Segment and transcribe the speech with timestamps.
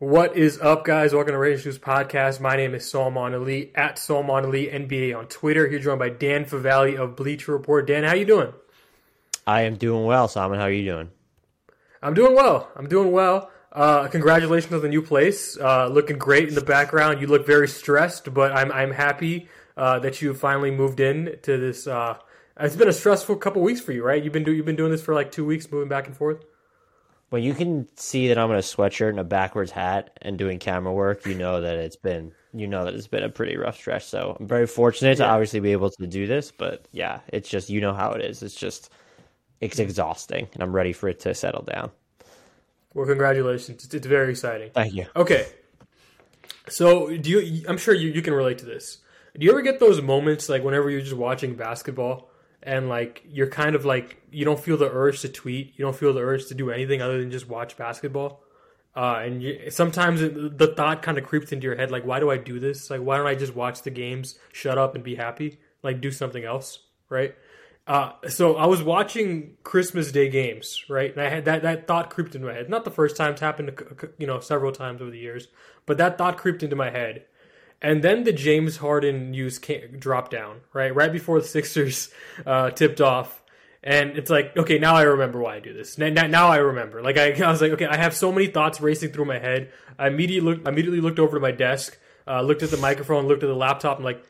[0.00, 1.12] What is up, guys?
[1.12, 2.38] Welcome to Raiders News Podcast.
[2.38, 5.66] My name is Salman Ali at Salman Ali NBA on Twitter.
[5.66, 7.84] Here joined by Dan Favale of Bleacher Report.
[7.84, 8.52] Dan, how you doing?
[9.44, 10.60] I am doing well, Simon.
[10.60, 11.10] How are you doing?
[12.00, 12.70] I'm doing well.
[12.76, 13.50] I'm doing well.
[13.72, 15.58] Uh, congratulations on the new place.
[15.58, 17.20] Uh, looking great in the background.
[17.20, 21.56] You look very stressed, but I'm I'm happy uh, that you finally moved in to
[21.56, 21.88] this.
[21.88, 22.18] Uh,
[22.60, 24.22] it's been a stressful couple weeks for you, right?
[24.22, 26.44] You've been do, you've been doing this for like two weeks, moving back and forth.
[27.30, 30.58] When you can see that I'm in a sweatshirt and a backwards hat and doing
[30.58, 33.76] camera work, you know that it's been you know that it's been a pretty rough
[33.76, 34.04] stretch.
[34.04, 35.26] So I'm very fortunate yeah.
[35.26, 38.24] to obviously be able to do this, but yeah, it's just you know how it
[38.24, 38.42] is.
[38.42, 38.90] It's just
[39.60, 41.90] it's exhausting, and I'm ready for it to settle down.
[42.94, 43.84] Well, congratulations!
[43.84, 44.70] It's, it's very exciting.
[44.72, 45.06] Thank you.
[45.14, 45.46] Okay,
[46.68, 47.64] so do you?
[47.68, 48.98] I'm sure you, you can relate to this.
[49.38, 52.27] Do you ever get those moments like whenever you're just watching basketball
[52.62, 55.96] and like you're kind of like you don't feel the urge to tweet, you don't
[55.96, 58.42] feel the urge to do anything other than just watch basketball.
[58.96, 62.18] Uh, and you, sometimes it, the thought kind of creeps into your head, like, why
[62.18, 62.90] do I do this?
[62.90, 65.60] Like, why don't I just watch the games, shut up, and be happy?
[65.84, 67.36] Like, do something else, right?
[67.86, 71.10] Uh, so I was watching Christmas Day games, right?
[71.10, 72.68] And I had that that thought creeped into my head.
[72.68, 73.80] Not the first time; it's happened,
[74.18, 75.48] you know, several times over the years.
[75.86, 77.24] But that thought creeped into my head,
[77.80, 80.94] and then the James Harden news came, dropped down, right?
[80.94, 82.10] Right before the Sixers
[82.44, 83.42] uh, tipped off.
[83.82, 85.96] And it's like, okay, now I remember why I do this.
[85.96, 87.02] Now, now I remember.
[87.02, 89.70] Like I, I, was like, okay, I have so many thoughts racing through my head.
[89.98, 93.44] I immediately looked, immediately looked over to my desk, uh, looked at the microphone, looked
[93.44, 93.98] at the laptop.
[93.98, 94.24] I'm like,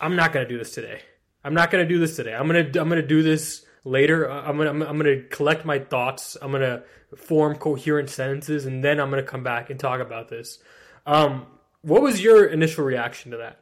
[0.00, 1.00] I'm not gonna do this today.
[1.44, 2.34] I'm not gonna do this today.
[2.34, 4.30] I'm gonna, I'm gonna do this later.
[4.30, 6.36] I'm gonna, I'm, I'm gonna collect my thoughts.
[6.40, 6.84] I'm gonna
[7.16, 10.60] form coherent sentences, and then I'm gonna come back and talk about this.
[11.04, 11.46] Um,
[11.82, 13.58] what was your initial reaction to that?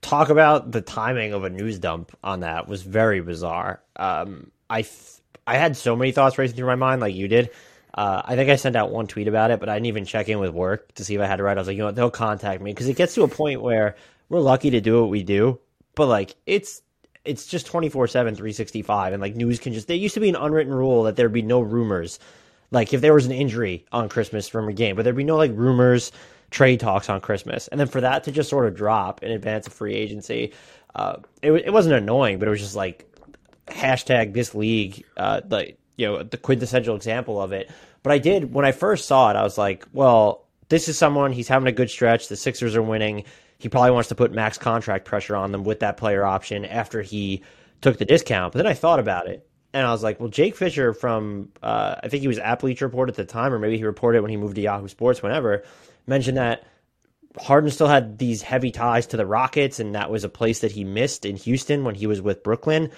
[0.00, 3.80] Talk about the timing of a news dump on that was very bizarre.
[3.96, 4.84] Um, I
[5.46, 7.50] I had so many thoughts racing through my mind, like you did.
[7.94, 10.28] Uh, I think I sent out one tweet about it, but I didn't even check
[10.28, 11.58] in with work to see if I had to write.
[11.58, 13.96] I was like, you know they'll contact me because it gets to a point where
[14.28, 15.60] we're lucky to do what we do,
[15.94, 16.82] but like it's
[17.24, 20.36] it's just 24 7 365 and like news can just there used to be an
[20.36, 22.18] unwritten rule that there'd be no rumors
[22.70, 25.36] like if there was an injury on christmas from a game but there'd be no
[25.36, 26.10] like rumors
[26.52, 29.66] trade talks on Christmas, and then for that to just sort of drop in advance
[29.66, 30.52] of free agency,
[30.94, 33.08] uh, it it wasn't annoying, but it was just like
[33.66, 37.70] hashtag this league, uh, like you know the quintessential example of it.
[38.02, 41.32] But I did when I first saw it, I was like, well, this is someone
[41.32, 42.28] he's having a good stretch.
[42.28, 43.24] The Sixers are winning.
[43.58, 47.00] He probably wants to put max contract pressure on them with that player option after
[47.00, 47.42] he
[47.80, 48.52] took the discount.
[48.52, 51.96] But then I thought about it, and I was like, well, Jake Fisher from uh,
[52.02, 54.30] I think he was at Bleacher Report at the time, or maybe he reported when
[54.30, 55.64] he moved to Yahoo Sports, whenever
[56.06, 56.64] mentioned that
[57.38, 60.72] Harden still had these heavy ties to the Rockets, and that was a place that
[60.72, 62.90] he missed in Houston when he was with Brooklyn.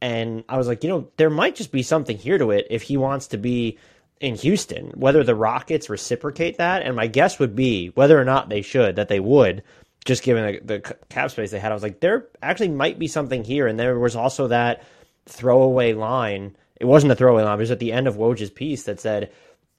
[0.00, 2.82] And I was like, you know, there might just be something here to it if
[2.82, 3.78] he wants to be
[4.20, 6.82] in Houston, whether the Rockets reciprocate that.
[6.82, 9.62] And my guess would be whether or not they should, that they would,
[10.04, 11.72] just given the, the cap space they had.
[11.72, 13.66] I was like, there actually might be something here.
[13.66, 14.82] And there was also that
[15.26, 16.56] throwaway line.
[16.80, 19.32] It wasn't a throwaway line, it was at the end of Woj's piece that said,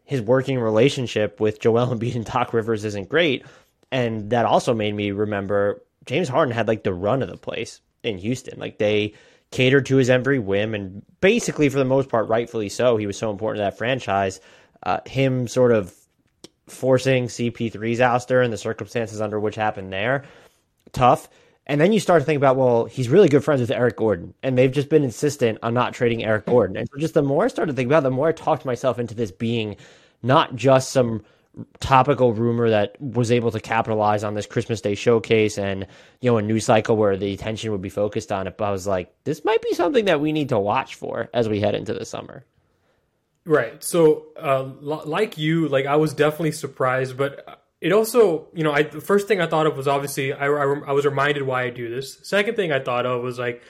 [0.10, 3.46] his working relationship with Joel Embiid and Doc Rivers isn't great.
[3.92, 7.80] And that also made me remember James Harden had like the run of the place
[8.02, 8.60] in Houston.
[8.60, 9.14] Like they
[9.52, 12.98] catered to his every whim, and basically, for the most part, rightfully so.
[12.98, 14.40] He was so important to that franchise.
[14.82, 15.94] Uh, him sort of
[16.66, 20.24] forcing CP3's ouster and the circumstances under which happened there,
[20.92, 21.30] tough.
[21.68, 24.34] And then you start to think about, well, he's really good friends with Eric Gordon,
[24.42, 26.78] and they've just been insistent on not trading Eric Gordon.
[26.78, 28.66] And so just the more I started to think about, it, the more I talked
[28.66, 29.76] myself into this being
[30.22, 31.24] not just some
[31.80, 35.86] topical rumor that was able to capitalize on this Christmas Day showcase and
[36.22, 38.58] you know a news cycle where the attention would be focused on it.
[38.58, 41.50] But I was like, this might be something that we need to watch for as
[41.50, 42.46] we head into the summer.
[43.46, 43.84] Right.
[43.84, 48.84] So, uh, like you, like I was definitely surprised, but it also, you know, I
[48.84, 51.70] the first thing I thought of was obviously I, I, I was reminded why I
[51.70, 52.20] do this.
[52.24, 53.64] Second thing I thought of was like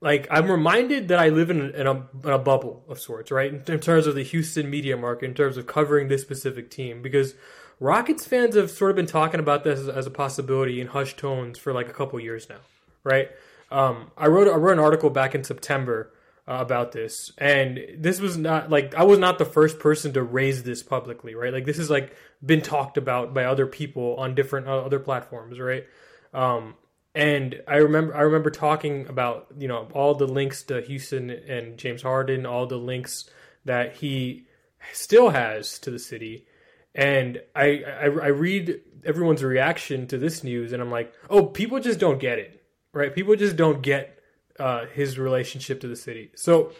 [0.00, 1.92] like I'm reminded that I live in, in, a,
[2.24, 3.52] in a bubble of sorts, right?
[3.52, 7.02] In, in, terms of the Houston media market, in terms of covering this specific team,
[7.02, 7.34] because
[7.80, 11.18] Rockets fans have sort of been talking about this as, as a possibility in hushed
[11.18, 12.60] tones for like a couple years now,
[13.04, 13.30] right?
[13.70, 16.12] Um, I wrote I wrote an article back in September
[16.48, 20.22] uh, about this, and this was not like I was not the first person to
[20.22, 21.52] raise this publicly, right?
[21.52, 22.14] Like this has like
[22.44, 25.86] been talked about by other people on different uh, other platforms, right?
[26.34, 26.74] Um,
[27.14, 31.76] and I remember I remember talking about you know all the links to Houston and
[31.76, 33.28] James Harden, all the links
[33.64, 34.46] that he
[34.92, 36.46] still has to the city,
[36.94, 41.80] and I I, I read everyone's reaction to this news, and I'm like, oh, people
[41.80, 42.62] just don't get it,
[42.92, 43.14] right?
[43.14, 44.18] People just don't get
[44.58, 46.30] uh, his relationship to the city.
[46.36, 46.72] So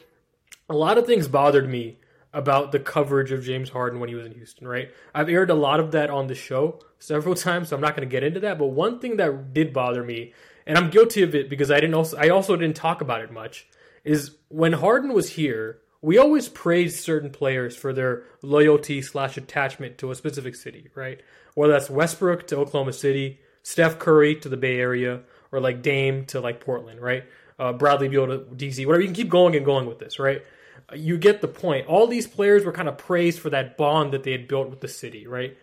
[0.69, 1.99] a lot of things bothered me
[2.33, 4.91] about the coverage of James Harden when he was in Houston, right?
[5.15, 8.09] I've aired a lot of that on the show several times, so I'm not going
[8.09, 8.59] to get into that.
[8.59, 10.33] But one thing that did bother me,
[10.67, 13.33] and I'm guilty of it because I didn't also I also didn't talk about it
[13.33, 13.67] much,
[14.05, 19.99] is when Harden was here, we always praised certain players for their loyalty slash attachment
[19.99, 21.21] to a specific city, right?
[21.55, 25.23] Whether that's Westbrook to Oklahoma City, Steph Curry to the Bay Area,
[25.53, 27.25] or like Dame to like Portland, right?
[27.59, 29.03] Uh, Bradley Beal to DC, whatever.
[29.03, 30.43] You can keep going and going with this, right?
[30.95, 31.87] You get the point.
[31.87, 34.81] All these players were kind of praised for that bond that they had built with
[34.81, 35.57] the city, right?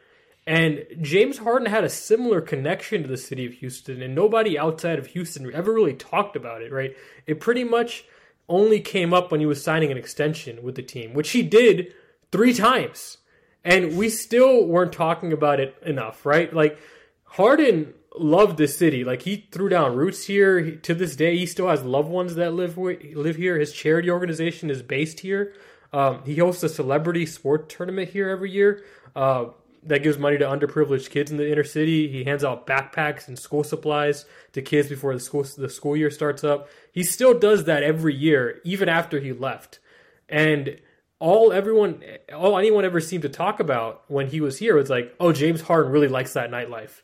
[0.46, 4.98] And James Harden had a similar connection to the city of Houston, and nobody outside
[4.98, 6.96] of Houston ever really talked about it, right?
[7.26, 8.06] It pretty much
[8.48, 11.94] only came up when he was signing an extension with the team, which he did
[12.32, 13.18] three times.
[13.66, 16.54] And we still weren't talking about it enough, right?
[16.54, 16.80] Like,
[17.26, 19.04] Harden loved the city.
[19.04, 20.60] Like he threw down roots here.
[20.60, 23.60] He, to this day, he still has loved ones that live live here.
[23.60, 25.54] His charity organization is based here.
[25.94, 28.84] Um, he hosts a celebrity sport tournament here every year
[29.16, 29.46] uh,
[29.84, 32.10] that gives money to underprivileged kids in the inner city.
[32.10, 36.12] He hands out backpacks and school supplies to kids before the school the school year
[36.12, 36.70] starts up.
[36.92, 39.80] He still does that every year, even after he left.
[40.28, 40.80] And
[41.20, 42.04] all everyone,
[42.34, 45.62] all anyone ever seemed to talk about when he was here was like, "Oh, James
[45.62, 47.02] Harden really likes that nightlife."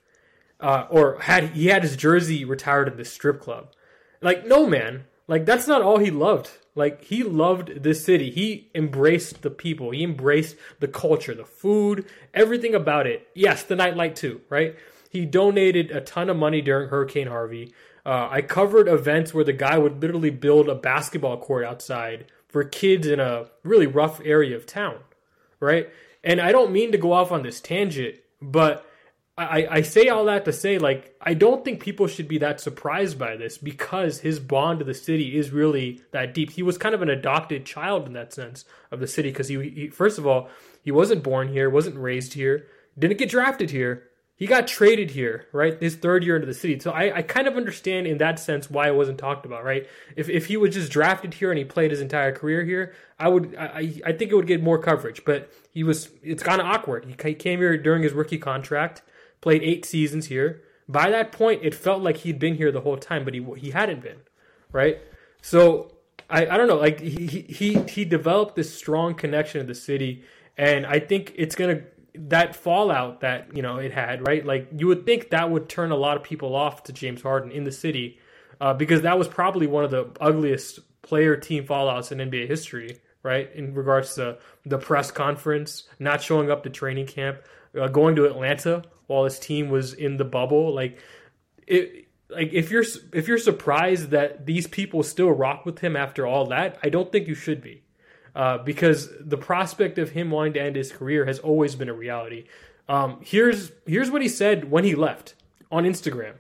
[0.64, 3.74] Uh, or had he had his jersey retired in the strip club.
[4.22, 6.50] Like, no man, like that's not all he loved.
[6.74, 8.32] Like he loved this city.
[8.32, 9.92] He embraced the people.
[9.92, 13.28] He embraced the culture, the food, everything about it.
[13.36, 14.76] Yes, the nightlight too, right?
[15.10, 17.74] He donated a ton of money during Hurricane Harvey.
[18.06, 22.64] Uh, I covered events where the guy would literally build a basketball court outside for
[22.64, 24.98] kids in a really rough area of town,
[25.60, 25.90] right?
[26.24, 28.86] And I don't mean to go off on this tangent, but
[29.36, 32.60] I, I say all that to say, like, I don't think people should be that
[32.60, 36.52] surprised by this because his bond to the city is really that deep.
[36.52, 39.70] He was kind of an adopted child in that sense of the city because he,
[39.70, 40.50] he, first of all,
[40.84, 44.10] he wasn't born here, wasn't raised here, didn't get drafted here.
[44.36, 45.82] He got traded here, right?
[45.82, 46.80] His third year into the city.
[46.80, 49.88] So I, I kind of understand in that sense why it wasn't talked about, right?
[50.16, 53.30] If, if he was just drafted here and he played his entire career here, I
[53.30, 55.24] would I, I think it would get more coverage.
[55.26, 57.06] But he was it's kind of awkward.
[57.06, 59.02] He came here during his rookie contract
[59.44, 60.64] played eight seasons here.
[60.88, 63.72] By that point, it felt like he'd been here the whole time, but he he
[63.72, 64.22] hadn't been,
[64.72, 65.00] right?
[65.42, 65.92] So
[66.30, 70.24] I, I don't know, like he he he developed this strong connection to the city,
[70.58, 71.82] and I think it's gonna
[72.16, 74.46] that fallout that you know it had, right?
[74.46, 77.52] Like you would think that would turn a lot of people off to James Harden
[77.52, 78.20] in the city,
[78.62, 82.98] uh, because that was probably one of the ugliest player team fallouts in NBA history,
[83.24, 83.54] right?
[83.54, 87.40] In regards to the press conference, not showing up to training camp,
[87.80, 90.74] uh, going to Atlanta while his team was in the bubble.
[90.74, 91.00] Like
[91.68, 96.26] it, like if you're if you're surprised that these people still rock with him after
[96.26, 97.84] all that, I don't think you should be,
[98.36, 101.94] uh, because the prospect of him wanting to end his career has always been a
[101.94, 102.46] reality.
[102.88, 105.36] Um, here's here's what he said when he left
[105.72, 106.34] on Instagram.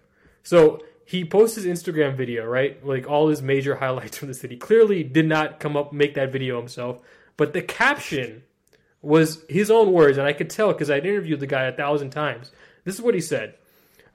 [0.43, 2.85] So he posts his Instagram video, right?
[2.85, 4.57] Like all his major highlights from the city.
[4.57, 7.01] Clearly did not come up make that video himself,
[7.37, 8.43] but the caption
[9.03, 12.09] was his own words, and I could tell because I'd interviewed the guy a thousand
[12.09, 12.51] times.
[12.85, 13.55] This is what he said.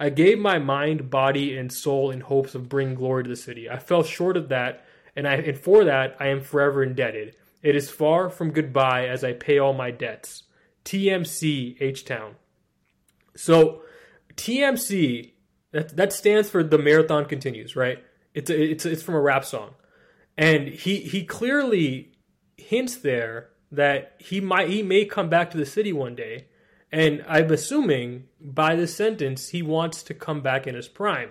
[0.01, 3.69] I gave my mind, body, and soul in hopes of bringing glory to the city.
[3.69, 7.37] I fell short of that, and I and for that I am forever indebted.
[7.63, 10.45] It is far from goodbye as I pay all my debts.
[10.85, 12.37] TMC H Town.
[13.37, 13.83] So
[14.37, 15.33] TMC
[15.73, 18.03] that that stands for the marathon continues, right?
[18.33, 19.75] It's a, it's it's from a rap song,
[20.37, 22.13] and he he clearly
[22.57, 26.47] hints there that he might he may come back to the city one day,
[26.91, 31.31] and I'm assuming by this sentence he wants to come back in his prime,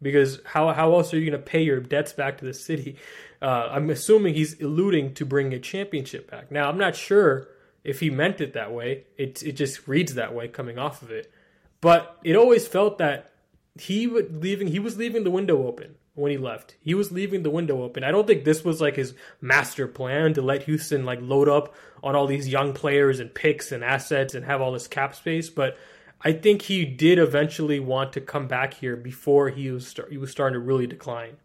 [0.00, 2.96] because how how else are you going to pay your debts back to the city?
[3.42, 6.50] Uh, I'm assuming he's alluding to bringing a championship back.
[6.50, 7.48] Now I'm not sure
[7.82, 9.04] if he meant it that way.
[9.16, 11.32] It it just reads that way coming off of it,
[11.80, 13.32] but it always felt that
[13.78, 16.76] he would leaving he was leaving the window open when he left.
[16.80, 18.04] He was leaving the window open.
[18.04, 21.74] I don't think this was like his master plan to let Houston like load up
[22.02, 25.50] on all these young players and picks and assets and have all this cap space,
[25.50, 25.76] but
[26.20, 30.16] I think he did eventually want to come back here before he was start, he
[30.16, 31.36] was starting to really decline.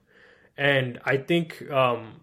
[0.57, 2.21] And I think um,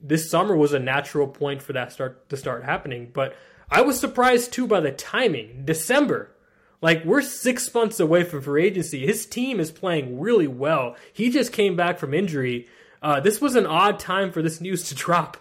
[0.00, 3.36] this summer was a natural point for that start to start happening, but
[3.70, 5.64] I was surprised too by the timing.
[5.64, 6.33] December
[6.84, 9.06] like we're six months away from free agency.
[9.06, 10.96] His team is playing really well.
[11.14, 12.68] He just came back from injury.
[13.00, 15.38] Uh, this was an odd time for this news to drop.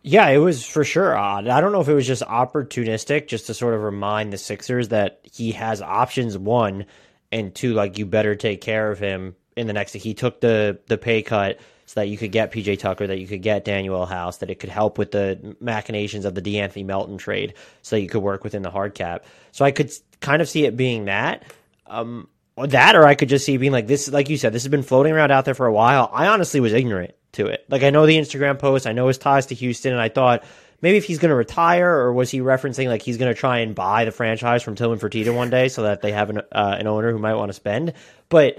[0.00, 1.48] Yeah, it was for sure odd.
[1.48, 4.88] I don't know if it was just opportunistic, just to sort of remind the Sixers
[4.88, 6.86] that he has options one
[7.30, 9.92] and two, like you better take care of him in the next.
[9.92, 13.26] He took the the pay cut so that you could get PJ Tucker, that you
[13.26, 17.16] could get Danuel House, that it could help with the machinations of the De'Anthony Melton
[17.16, 19.24] trade, so that you could work within the hard cap.
[19.52, 19.90] So I could
[20.20, 21.44] kind of see it being that.
[21.86, 24.06] Um, or that, or I could just see it being like this.
[24.12, 26.10] Like you said, this has been floating around out there for a while.
[26.12, 27.64] I honestly was ignorant to it.
[27.70, 30.44] Like I know the Instagram post, I know his ties to Houston, and I thought
[30.82, 33.60] maybe if he's going to retire, or was he referencing like he's going to try
[33.60, 36.76] and buy the franchise from Tillman Fertitta one day so that they have an uh,
[36.78, 37.94] an owner who might want to spend?
[38.28, 38.58] But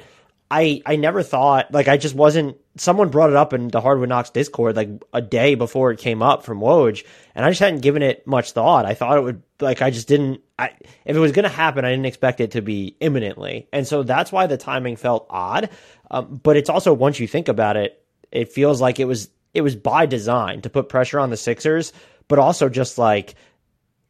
[0.52, 2.58] I I never thought like I just wasn't.
[2.76, 6.24] Someone brought it up in the Hardwood Knocks Discord like a day before it came
[6.24, 8.86] up from Woj, and I just hadn't given it much thought.
[8.86, 10.42] I thought it would like I just didn't.
[10.58, 10.72] I
[11.06, 14.02] if it was going to happen, I didn't expect it to be imminently, and so
[14.02, 15.70] that's why the timing felt odd.
[16.10, 19.62] Um, but it's also once you think about it, it feels like it was it
[19.62, 21.94] was by design to put pressure on the Sixers,
[22.28, 23.36] but also just like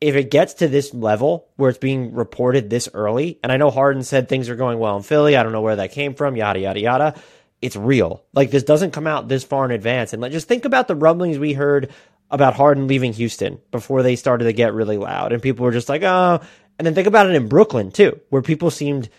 [0.02, 3.70] if it gets to this level where it's being reported this early, and I know
[3.70, 6.36] Harden said things are going well in Philly, I don't know where that came from,
[6.36, 7.22] yada yada yada.
[7.62, 8.24] It's real.
[8.34, 10.96] Like this doesn't come out this far in advance, and like, just think about the
[10.96, 11.92] rumblings we heard
[12.32, 15.90] about Harden leaving Houston before they started to get really loud, and people were just
[15.90, 16.40] like, oh.
[16.78, 19.10] And then think about it in Brooklyn too, where people seemed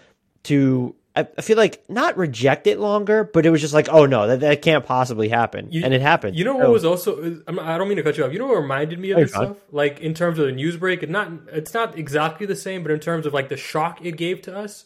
[0.44, 4.28] to I, feel like not reject it longer, but it was just like, oh no,
[4.28, 6.36] that, that can't possibly happen, You- and it happened.
[6.36, 7.22] You know what was also?
[7.48, 8.32] I'm- don't mean to cut you off.
[8.32, 9.56] You know what reminded me of Hey, this stuff?
[9.72, 12.92] Like in terms of the news break, and not it's not exactly the same, but
[12.92, 14.84] in terms of like the shock it gave to us,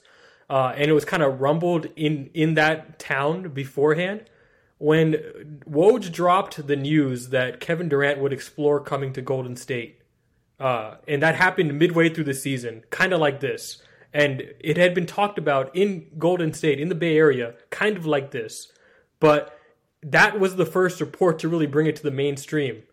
[0.48, 4.24] uh, and it was kind of rumbled in in that town beforehand
[4.78, 10.00] when Woj dropped the news that Kevin Durant would explore coming to Golden State,
[10.58, 13.82] uh, and that happened midway through the season, kind of like this.
[14.14, 18.06] And it had been talked about in Golden State, in the Bay Area, kind of
[18.06, 18.72] like this.
[19.18, 19.58] But
[20.02, 22.84] that was the first report to really bring it to the mainstream.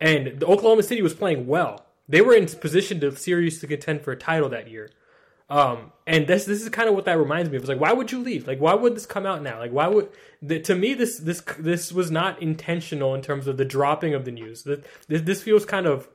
[0.00, 1.84] And the Oklahoma City was playing well.
[2.08, 4.90] They were in position to seriously contend for a title that year.
[5.50, 7.64] Um, and this this is kind of what that reminds me of.
[7.64, 8.46] It's like, why would you leave?
[8.46, 9.58] Like, why would this come out now?
[9.58, 10.08] Like, why would
[10.40, 14.24] the, to me this this this was not intentional in terms of the dropping of
[14.24, 14.62] the news.
[14.62, 16.08] This this feels kind of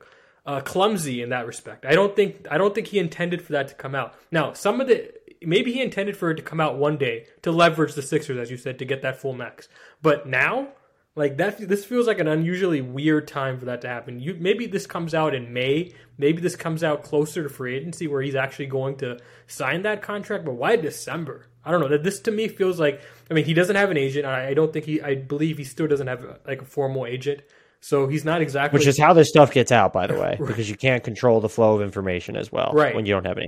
[0.45, 1.85] uh, clumsy in that respect.
[1.85, 4.13] I don't think I don't think he intended for that to come out.
[4.31, 5.11] Now, some of the
[5.41, 8.51] maybe he intended for it to come out one day to leverage the Sixers, as
[8.51, 9.67] you said, to get that full max.
[10.01, 10.69] But now,
[11.15, 14.19] like that, this feels like an unusually weird time for that to happen.
[14.19, 15.93] You maybe this comes out in May.
[16.17, 20.01] Maybe this comes out closer to free agency where he's actually going to sign that
[20.01, 20.45] contract.
[20.45, 21.47] But why December?
[21.63, 21.87] I don't know.
[21.87, 23.01] That this to me feels like.
[23.31, 24.25] I mean, he doesn't have an agent.
[24.25, 25.01] I I don't think he.
[25.01, 27.41] I believe he still doesn't have like a formal agent.
[27.85, 28.79] So he's not exactly.
[28.79, 31.49] which is how this stuff gets out, by the way, because you can't control the
[31.49, 32.95] flow of information as well Right.
[32.95, 33.47] when you don't have any.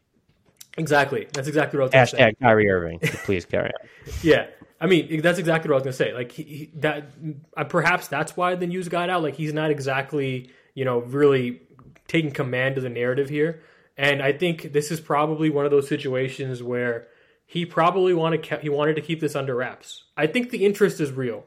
[0.78, 1.28] exactly.
[1.34, 2.18] That's exactly what I was going to say.
[2.36, 3.00] Hashtag Kyrie Irving.
[3.26, 3.90] Please carry on.
[4.22, 4.46] Yeah,
[4.80, 6.14] I mean that's exactly what I was gonna say.
[6.14, 7.10] Like he, he, that,
[7.58, 9.24] uh, perhaps that's why the news got out.
[9.24, 11.62] Like he's not exactly you know really
[12.08, 13.64] taking command of the narrative here,
[13.98, 17.08] and I think this is probably one of those situations where
[17.48, 20.04] he probably wanted he wanted to keep this under wraps.
[20.16, 21.44] I think the interest is real.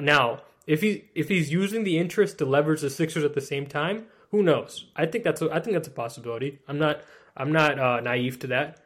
[0.00, 3.66] Now, if he if he's using the interest to leverage the Sixers at the same
[3.66, 4.86] time, who knows?
[4.94, 6.60] I think that's a, I think that's a possibility.
[6.68, 7.00] I'm not
[7.36, 8.78] I'm not uh, naive to that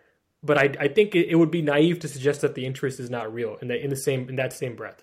[0.43, 3.11] but I, I think it, it would be naive to suggest that the interest is
[3.11, 5.03] not real in the in the same in that same breath.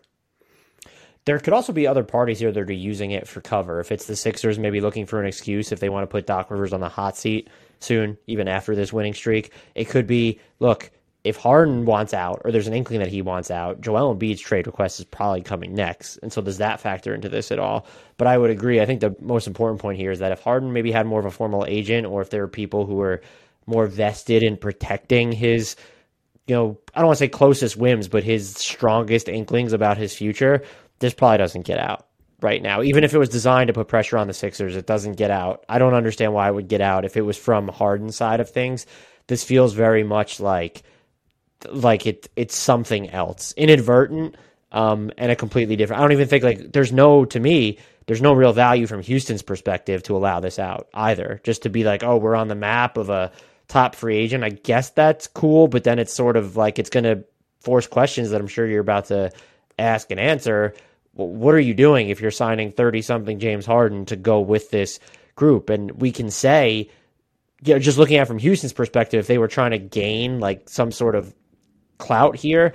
[1.25, 3.79] There could also be other parties here that are using it for cover.
[3.79, 6.50] If it's the Sixers, maybe looking for an excuse if they want to put Doc
[6.50, 9.51] Rivers on the hot seat soon, even after this winning streak.
[9.75, 10.89] It could be, look,
[11.23, 14.67] if Harden wants out, or there's an inkling that he wants out, Joel Embiid's trade
[14.67, 16.17] request is probably coming next.
[16.17, 17.85] And so does that factor into this at all?
[18.17, 18.79] But I would agree.
[18.79, 21.25] I think the most important point here is that if Harden maybe had more of
[21.25, 23.21] a formal agent, or if there are people who are
[23.65, 25.75] more vested in protecting his
[26.49, 30.15] you know, I don't want to say closest whims, but his strongest inklings about his
[30.15, 30.63] future,
[30.97, 32.07] this probably doesn't get out
[32.41, 32.81] right now.
[32.81, 35.63] Even if it was designed to put pressure on the Sixers, it doesn't get out.
[35.69, 38.49] I don't understand why it would get out if it was from Harden's side of
[38.49, 38.88] things.
[39.27, 40.81] This feels very much like
[41.67, 44.35] like it it's something else, inadvertent,
[44.71, 45.99] um, and a completely different.
[45.99, 47.79] I don't even think like there's no to me.
[48.05, 51.41] There's no real value from Houston's perspective to allow this out either.
[51.43, 53.31] Just to be like, oh, we're on the map of a
[53.67, 54.43] top free agent.
[54.43, 57.23] I guess that's cool, but then it's sort of like it's going to
[57.61, 59.31] force questions that I'm sure you're about to
[59.77, 60.73] ask and answer.
[61.13, 64.99] What are you doing if you're signing 30 something James Harden to go with this
[65.35, 65.69] group?
[65.69, 66.89] And we can say,
[67.63, 70.69] you know, just looking at from Houston's perspective, if they were trying to gain like
[70.69, 71.33] some sort of
[71.99, 72.73] clout here,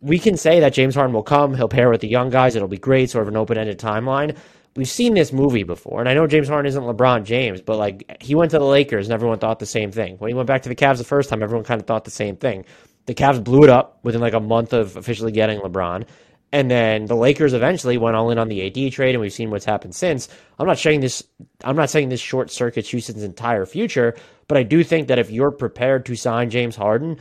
[0.00, 2.68] we can say that James Harden will come, he'll pair with the young guys, it'll
[2.68, 4.36] be great, sort of an open ended timeline.
[4.76, 8.16] We've seen this movie before, and I know James Harden isn't LeBron James, but like
[8.20, 10.16] he went to the Lakers and everyone thought the same thing.
[10.18, 12.10] When he went back to the Cavs the first time, everyone kind of thought the
[12.10, 12.64] same thing.
[13.06, 16.06] The Cavs blew it up within like a month of officially getting LeBron.
[16.52, 19.50] And then the Lakers eventually went all in on the AD trade, and we've seen
[19.50, 20.28] what's happened since.
[20.58, 21.24] I'm not saying this.
[21.64, 24.14] I'm not saying this short circuits Houston's entire future,
[24.46, 27.18] but I do think that if you're prepared to sign James Harden,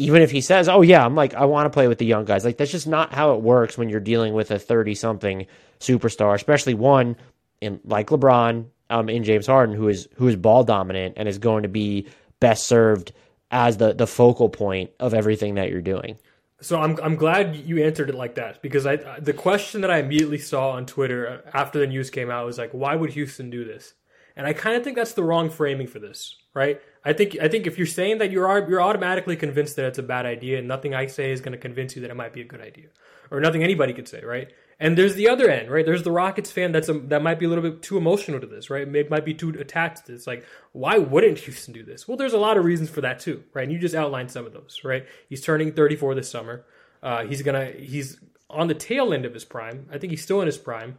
[0.00, 2.24] even if he says, "Oh yeah, I'm like I want to play with the young
[2.24, 5.46] guys," like that's just not how it works when you're dealing with a 30 something
[5.78, 7.16] superstar, especially one
[7.60, 11.38] in like LeBron, um, in James Harden, who is who is ball dominant and is
[11.38, 12.06] going to be
[12.40, 13.12] best served
[13.50, 16.18] as the the focal point of everything that you're doing.
[16.62, 19.98] So I'm I'm glad you answered it like that because I the question that I
[19.98, 23.64] immediately saw on Twitter after the news came out was like, why would Houston do
[23.64, 23.94] this?
[24.34, 26.80] And I kind of think that's the wrong framing for this, right?
[27.04, 30.02] I think I think if you're saying that you're you're automatically convinced that it's a
[30.02, 32.42] bad idea, and nothing I say is going to convince you that it might be
[32.42, 32.88] a good idea,
[33.30, 34.52] or nothing anybody could say, right?
[34.78, 35.84] And there's the other end, right?
[35.84, 38.46] There's the Rockets fan that's a, that might be a little bit too emotional to
[38.46, 38.88] this, right?
[38.88, 40.26] It might be too attached to this.
[40.26, 42.08] Like, why wouldn't Houston do this?
[42.08, 43.64] Well, there's a lot of reasons for that too, right?
[43.64, 45.06] And you just outlined some of those, right?
[45.28, 46.64] He's turning 34 this summer.
[47.02, 49.86] Uh, he's gonna he's on the tail end of his prime.
[49.92, 50.98] I think he's still in his prime,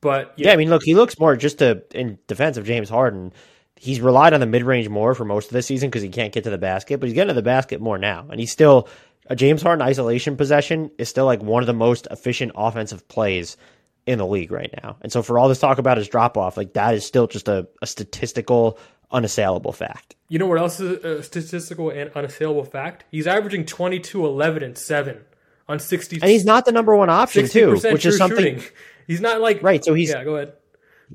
[0.00, 2.88] but yeah, yeah I mean, look, he looks more just to in defense of James
[2.90, 3.32] Harden.
[3.80, 6.32] He's relied on the mid range more for most of the season because he can't
[6.32, 8.88] get to the basket, but he's getting to the basket more now, and he's still
[9.28, 13.56] a James Harden isolation possession is still like one of the most efficient offensive plays
[14.06, 14.96] in the league right now.
[15.02, 17.46] And so for all this talk about his drop off, like that is still just
[17.46, 18.78] a, a statistical,
[19.10, 20.16] unassailable fact.
[20.28, 23.04] You know what else is a statistical and unassailable fact?
[23.10, 25.20] He's averaging 22, 11, and 7
[25.68, 26.20] on 60.
[26.22, 28.38] And he's not the number one option, too, which is something.
[28.38, 28.64] Shooting.
[29.06, 29.62] He's not like.
[29.62, 29.84] Right.
[29.84, 30.10] So he's.
[30.10, 30.54] Yeah, go ahead.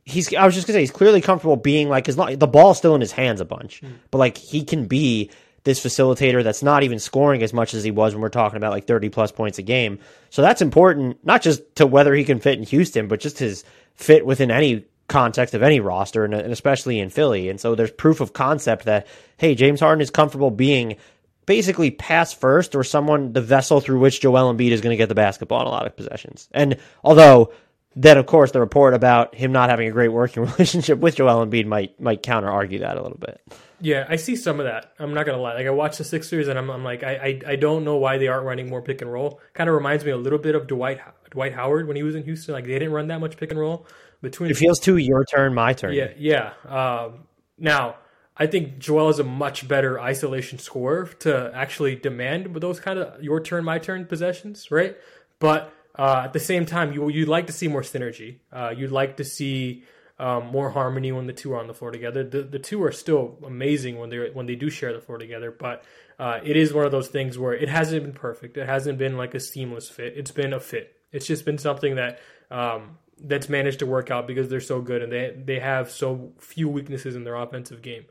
[0.05, 0.33] He's.
[0.33, 3.01] I was just gonna say he's clearly comfortable being like his the ball's still in
[3.01, 3.93] his hands a bunch, mm.
[4.11, 5.29] but like he can be
[5.63, 8.71] this facilitator that's not even scoring as much as he was when we're talking about
[8.71, 9.99] like 30 plus points a game.
[10.29, 13.63] So that's important, not just to whether he can fit in Houston, but just his
[13.95, 17.49] fit within any context of any roster and, especially in Philly.
[17.49, 19.07] And so there's proof of concept that,
[19.37, 20.97] hey, James Harden is comfortable being
[21.45, 25.09] basically pass first or someone, the vessel through which Joel Embiid is going to get
[25.09, 26.49] the basketball in a lot of possessions.
[26.51, 27.53] And although
[27.95, 31.45] then of course the report about him not having a great working relationship with Joel
[31.45, 33.41] Embiid might might counter argue that a little bit.
[33.79, 34.93] Yeah, I see some of that.
[34.97, 35.55] I'm not gonna lie.
[35.55, 38.17] Like I watch the Sixers and I'm, I'm like I, I, I don't know why
[38.17, 39.41] they aren't running more pick and roll.
[39.53, 42.23] Kind of reminds me a little bit of Dwight Dwight Howard when he was in
[42.23, 42.53] Houston.
[42.53, 43.85] Like they didn't run that much pick and roll
[44.21, 44.51] between.
[44.51, 45.93] It feels too your turn, my turn.
[45.93, 46.53] Yeah, yeah.
[46.67, 47.25] Um,
[47.57, 47.97] now
[48.37, 53.21] I think Joel is a much better isolation scorer to actually demand those kind of
[53.21, 54.95] your turn, my turn possessions, right?
[55.39, 58.37] But uh, at the same time, you you'd like to see more synergy.
[58.51, 59.83] Uh, you'd like to see
[60.19, 62.23] um, more harmony when the two are on the floor together.
[62.23, 65.51] The the two are still amazing when they when they do share the floor together,
[65.51, 65.83] but
[66.19, 68.57] uh, it is one of those things where it hasn't been perfect.
[68.57, 70.13] It hasn't been like a seamless fit.
[70.15, 70.95] It's been a fit.
[71.11, 75.01] It's just been something that um, that's managed to work out because they're so good
[75.01, 78.05] and they they have so few weaknesses in their offensive game.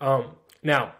[0.00, 0.32] Um,
[0.62, 0.94] now,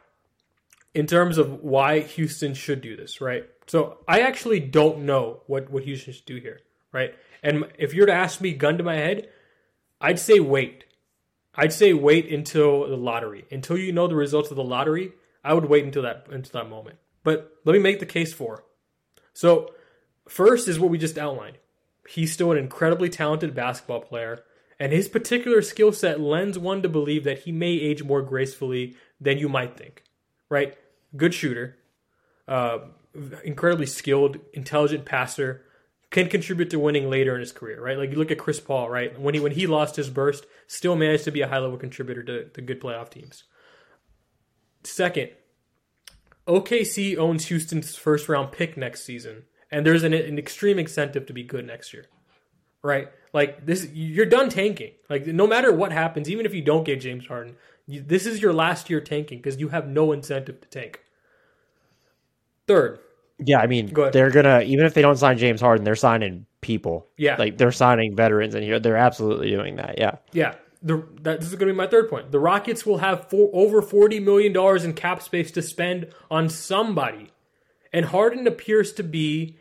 [0.95, 3.45] in terms of why Houston should do this, right?
[3.67, 6.61] So I actually don't know what what Houston should do here,
[6.93, 7.15] right?
[7.43, 9.29] And if you're to ask me, gun to my head,
[10.01, 10.85] I'd say wait.
[11.55, 13.45] I'd say wait until the lottery.
[13.51, 15.13] Until you know the results of the lottery,
[15.45, 16.99] I would wait until that until that moment.
[17.25, 18.65] But let me make the case for.
[19.33, 19.75] So,
[20.29, 21.59] first is what we just outlined.
[22.09, 24.43] He's still an incredibly talented basketball player,
[24.79, 28.97] and his particular skill set lends one to believe that he may age more gracefully
[29.21, 30.03] than you might think.
[30.49, 30.77] Right?
[31.17, 31.77] Good shooter,
[32.49, 32.79] uh,
[33.45, 35.65] incredibly skilled, intelligent passer,
[36.11, 37.97] can contribute to winning later in his career, right?
[37.97, 39.19] Like you look at Chris Paul, right?
[39.19, 42.23] When he when he lost his burst, still managed to be a high level contributor
[42.23, 43.45] to, to good playoff teams.
[44.85, 45.31] Second,
[46.47, 51.33] OKC owns Houston's first round pick next season, and there's an, an extreme incentive to
[51.33, 52.07] be good next year,
[52.83, 53.09] right?
[53.33, 54.93] Like this, you're done tanking.
[55.09, 58.43] Like no matter what happens, even if you don't get James Harden, you, this is
[58.43, 61.01] your last year tanking because you have no incentive to tank.
[62.67, 63.01] Third,
[63.39, 66.47] yeah, I mean, Go they're gonna even if they don't sign James Harden, they're signing
[66.61, 67.09] people.
[67.17, 69.99] Yeah, like they're signing veterans, and here they're absolutely doing that.
[69.99, 70.55] Yeah, yeah.
[70.85, 72.33] The, that, this is going to be my third point.
[72.33, 76.49] The Rockets will have four, over forty million dollars in cap space to spend on
[76.49, 77.31] somebody,
[77.93, 79.59] and Harden appears to be,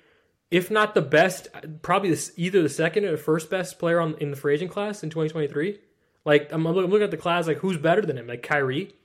[0.50, 1.48] if not the best,
[1.84, 4.72] probably the, either the second or the first best player on in the free agent
[4.72, 5.80] class in twenty twenty three.
[6.26, 8.26] Like I'm, I'm looking at the class, like who's better than him?
[8.26, 8.96] Like Kyrie,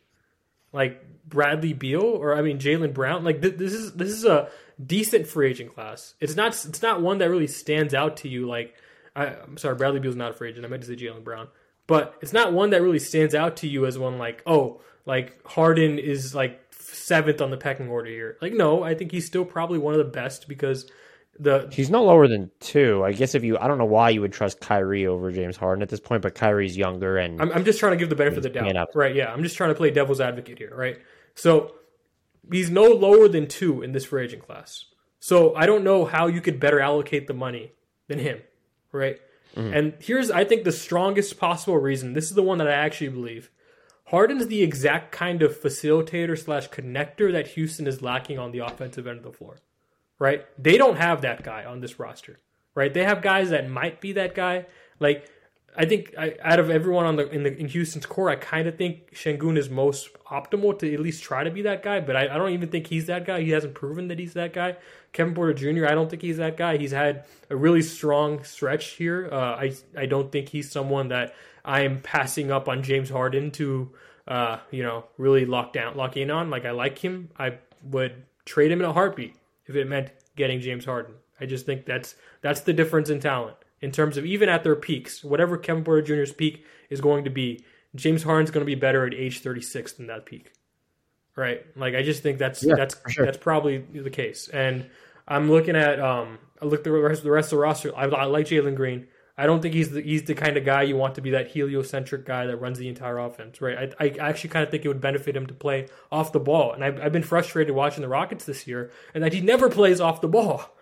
[0.76, 3.24] like Bradley Beal, or I mean Jaylen Brown.
[3.24, 4.48] Like th- this is this is a
[4.84, 6.14] decent free agent class.
[6.20, 8.46] It's not it's not one that really stands out to you.
[8.46, 8.74] Like
[9.16, 10.64] I, am sorry, Bradley Beal's not a free agent.
[10.64, 11.48] I meant to say Jaylen Brown,
[11.86, 15.44] but it's not one that really stands out to you as one like oh like
[15.46, 18.36] Harden is like seventh on the pecking order here.
[18.40, 20.88] Like no, I think he's still probably one of the best because
[21.38, 23.04] the he's no lower than two.
[23.04, 25.82] I guess if you I don't know why you would trust Kyrie over James Harden
[25.82, 28.38] at this point, but Kyrie's younger and I'm, I'm just trying to give the benefit
[28.38, 28.88] of the doubt.
[28.94, 29.14] Right?
[29.14, 30.74] Yeah, I'm just trying to play devil's advocate here.
[30.74, 30.98] Right?
[31.34, 31.74] So
[32.50, 34.84] he's no lower than two in this free agent class.
[35.18, 37.72] So I don't know how you could better allocate the money
[38.08, 38.42] than him,
[38.92, 39.18] right?
[39.56, 39.74] Mm-hmm.
[39.74, 42.12] And here's, I think, the strongest possible reason.
[42.12, 43.50] This is the one that I actually believe.
[44.04, 49.06] Harden's the exact kind of facilitator slash connector that Houston is lacking on the offensive
[49.06, 49.58] end of the floor.
[50.18, 50.46] Right?
[50.62, 52.38] They don't have that guy on this roster.
[52.74, 52.92] Right?
[52.92, 54.66] They have guys that might be that guy.
[55.00, 55.30] Like
[55.78, 58.66] I think I, out of everyone on the in the in Houston's core, I kind
[58.66, 62.00] of think Sengun is most optimal to at least try to be that guy.
[62.00, 63.42] But I, I, don't even think he's that guy.
[63.42, 64.76] He hasn't proven that he's that guy.
[65.12, 65.86] Kevin Porter Jr.
[65.86, 66.78] I don't think he's that guy.
[66.78, 69.28] He's had a really strong stretch here.
[69.30, 73.50] Uh, I I don't think he's someone that I am passing up on James Harden
[73.52, 73.90] to
[74.26, 76.48] uh, you know really lock down lock in on.
[76.48, 77.30] Like I like him.
[77.38, 79.34] I would trade him in a heartbeat
[79.66, 81.14] if it meant getting James Harden.
[81.40, 84.76] I just think that's that's the difference in talent in terms of even at their
[84.76, 88.74] peaks, whatever Kevin Porter Jr.'s peak is going to be, James Harden's going to be
[88.74, 90.52] better at age 36 than that peak.
[91.34, 91.64] Right?
[91.76, 93.26] Like I just think that's yeah, that's sure.
[93.26, 94.48] that's probably the case.
[94.48, 94.88] And
[95.28, 97.94] I'm looking at um I look at the rest the rest of the roster.
[97.94, 99.08] I, I like Jalen Green.
[99.38, 101.48] I don't think he's the, he's the kind of guy you want to be that
[101.48, 103.94] heliocentric guy that runs the entire offense, right?
[104.00, 106.72] I, I actually kind of think it would benefit him to play off the ball,
[106.72, 110.00] and I've, I've been frustrated watching the Rockets this year, and that he never plays
[110.00, 110.76] off the ball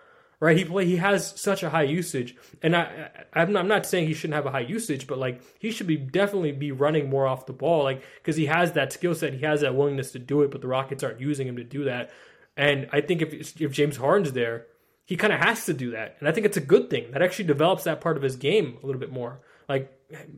[0.45, 0.59] right?
[0.59, 4.09] He play he has such a high usage, and I I'm not, I'm not saying
[4.09, 7.27] he shouldn't have a high usage, but like he should be definitely be running more
[7.27, 10.19] off the ball, like because he has that skill set, he has that willingness to
[10.19, 12.11] do it, but the Rockets aren't using him to do that.
[12.57, 14.67] And I think if if James Harden's there,
[15.07, 17.11] he kind of has to do that, and I think it's a good thing.
[17.12, 19.40] That actually develops that part of his game a little bit more.
[19.69, 19.93] Like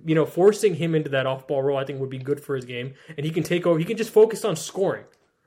[0.04, 2.56] you know, forcing him into that off ball role, I think would be good for
[2.56, 3.78] his game, and he can take over.
[3.78, 5.04] He can just focus on scoring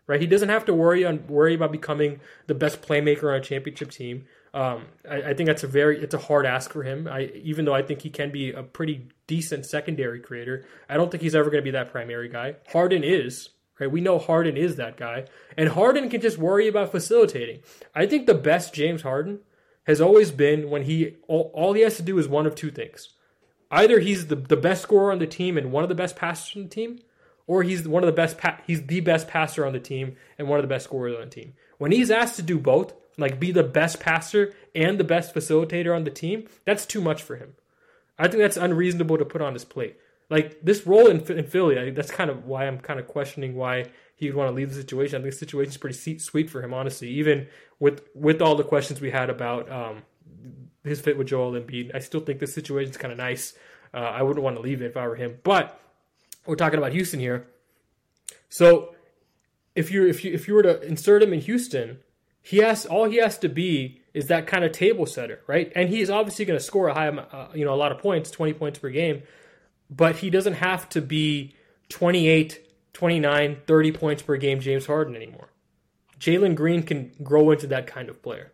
[0.10, 0.20] right?
[0.20, 3.92] He doesn't have to worry on worry about becoming the best playmaker on a championship
[3.92, 4.26] team.
[4.54, 7.08] Um, I, I, think that's a very it's a hard ask for him.
[7.08, 11.12] I even though I think he can be a pretty decent secondary creator, I don't
[11.12, 12.56] think he's ever going to be that primary guy.
[12.68, 13.92] Harden is right.
[13.92, 15.26] We know Harden is that guy,
[15.58, 17.62] and Harden can just worry about facilitating.
[17.96, 19.40] I think the best James Harden
[19.86, 22.72] has always been when he all, all he has to do is one of two
[22.72, 23.10] things.
[23.72, 26.56] Either he's the, the best scorer on the team and one of the best passers
[26.56, 27.00] on the team,
[27.48, 30.48] or he's one of the best pa- he's the best passer on the team and
[30.48, 31.54] one of the best scorers on the team.
[31.78, 35.96] When he's asked to do both, like be the best passer and the best facilitator
[35.96, 37.56] on the team, that's too much for him.
[38.18, 39.98] I think that's unreasonable to put on his plate.
[40.30, 43.86] Like this role in, in Philly, that's kind of why I'm kind of questioning why
[44.16, 45.16] he would want to leave the situation.
[45.18, 47.10] I think the situation is pretty sweet for him, honestly.
[47.10, 47.48] Even
[47.80, 50.04] with with all the questions we had about um,
[50.84, 53.54] his fit with Joel Embiid, I still think this situation is kind of nice.
[53.92, 55.40] Uh, I wouldn't want to leave it if I were him.
[55.44, 55.80] But
[56.46, 57.48] we're talking about Houston here,
[58.50, 58.94] so
[59.76, 62.00] if you if you if you were to insert him in Houston,
[62.42, 65.72] he has all he has to be is that kind of table setter, right?
[65.76, 68.32] And he's obviously going to score a high, uh, you know, a lot of points,
[68.32, 69.24] 20 points per game,
[69.90, 71.56] but he doesn't have to be
[71.90, 72.60] 28,
[72.94, 75.50] 29, 30 points per game James Harden anymore.
[76.20, 78.52] Jalen Green can grow into that kind of player,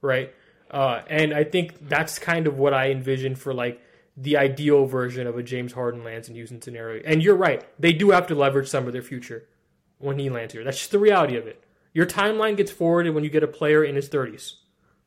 [0.00, 0.32] right?
[0.70, 3.80] Uh, and I think that's kind of what I envision for like
[4.16, 7.02] the ideal version of a James Harden lands in Houston scenario.
[7.04, 9.48] And you're right, they do have to leverage some of their future
[9.98, 10.62] when he lands here.
[10.62, 11.62] That's just the reality of it.
[11.92, 14.54] Your timeline gets forwarded when you get a player in his 30s,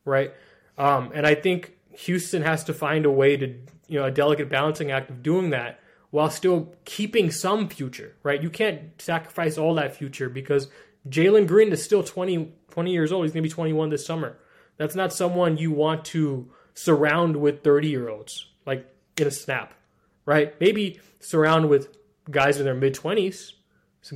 [0.04, 0.34] right?
[0.78, 3.56] Um, and I think Houston has to find a way to,
[3.88, 5.80] you know, a delicate balancing act of doing that
[6.12, 8.42] while still keeping some future, right?
[8.42, 10.68] You can't sacrifice all that future because
[11.10, 13.26] Jalen Green is still 20, 20 years old.
[13.26, 14.38] He's going to be 21 this summer.
[14.78, 19.74] That's not someone you want to surround with 30 year olds, like in a snap,
[20.26, 20.60] right?
[20.60, 21.96] Maybe surround with
[22.30, 23.54] guys in their mid 20s,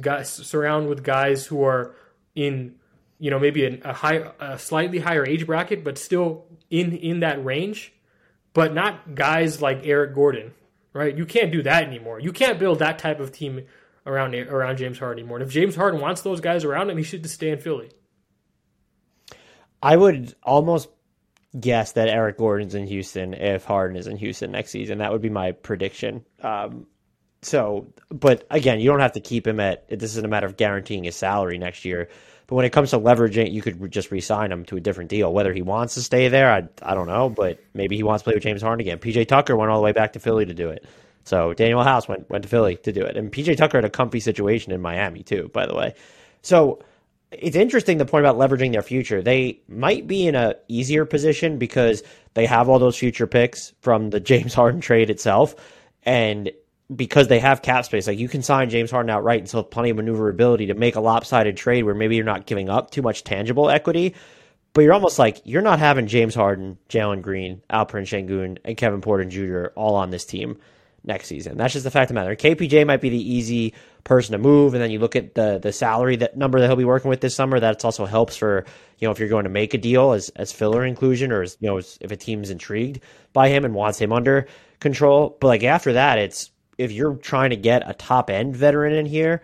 [0.02, 1.96] guys surround with guys who are
[2.36, 2.76] in
[3.20, 7.22] you know maybe a, a high a slightly higher age bracket but still in in
[7.22, 7.94] that range
[8.58, 10.52] but not guys like Eric Gordon
[10.98, 11.16] right?
[11.16, 12.20] You can't do that anymore.
[12.20, 13.62] You can't build that type of team
[14.06, 15.38] around around James Harden anymore.
[15.38, 17.92] And if James Harden wants those guys around him he should just stay in Philly.
[19.82, 20.90] I would almost
[21.58, 24.98] guess that Eric Gordon's in Houston if Harden is in Houston next season.
[24.98, 26.26] That would be my prediction.
[26.42, 26.88] Um,
[27.44, 29.88] so, but again, you don't have to keep him at.
[29.88, 32.10] This isn't a matter of guaranteeing his salary next year.
[32.48, 35.34] But when it comes to leveraging, you could just re-sign him to a different deal.
[35.34, 37.30] Whether he wants to stay there, I, I don't know.
[37.30, 39.00] But maybe he wants to play with James Harden again.
[39.00, 40.86] PJ Tucker went all the way back to Philly to do it.
[41.28, 43.90] So Danuel House went went to Philly to do it, and PJ Tucker had a
[43.90, 45.94] comfy situation in Miami too, by the way.
[46.42, 46.80] So
[47.32, 49.22] it's interesting the point about leveraging their future.
[49.22, 52.02] They might be in a easier position because
[52.34, 55.54] they have all those future picks from the James Harden trade itself,
[56.04, 56.50] and
[56.96, 59.72] because they have cap space, like you can sign James Harden outright and still have
[59.72, 63.02] plenty of maneuverability to make a lopsided trade where maybe you're not giving up too
[63.02, 64.16] much tangible equity,
[64.74, 69.02] but you're almost like you're not having James Harden, Jalen Green, Alperen Sengun, and Kevin
[69.02, 69.74] Porter Jr.
[69.76, 70.60] all on this team
[71.04, 71.58] next season.
[71.58, 72.36] That's just the fact of the matter.
[72.36, 73.74] KPJ might be the easy
[74.04, 76.76] person to move, and then you look at the the salary that number that he'll
[76.76, 77.60] be working with this summer.
[77.60, 78.66] That also helps for
[79.00, 81.58] you know if you're going to make a deal as as filler inclusion, or as
[81.60, 83.02] you know as, if a team's intrigued
[83.34, 84.48] by him and wants him under
[84.80, 85.36] control.
[85.40, 89.06] But like after that, it's if you're trying to get a top end veteran in
[89.06, 89.42] here,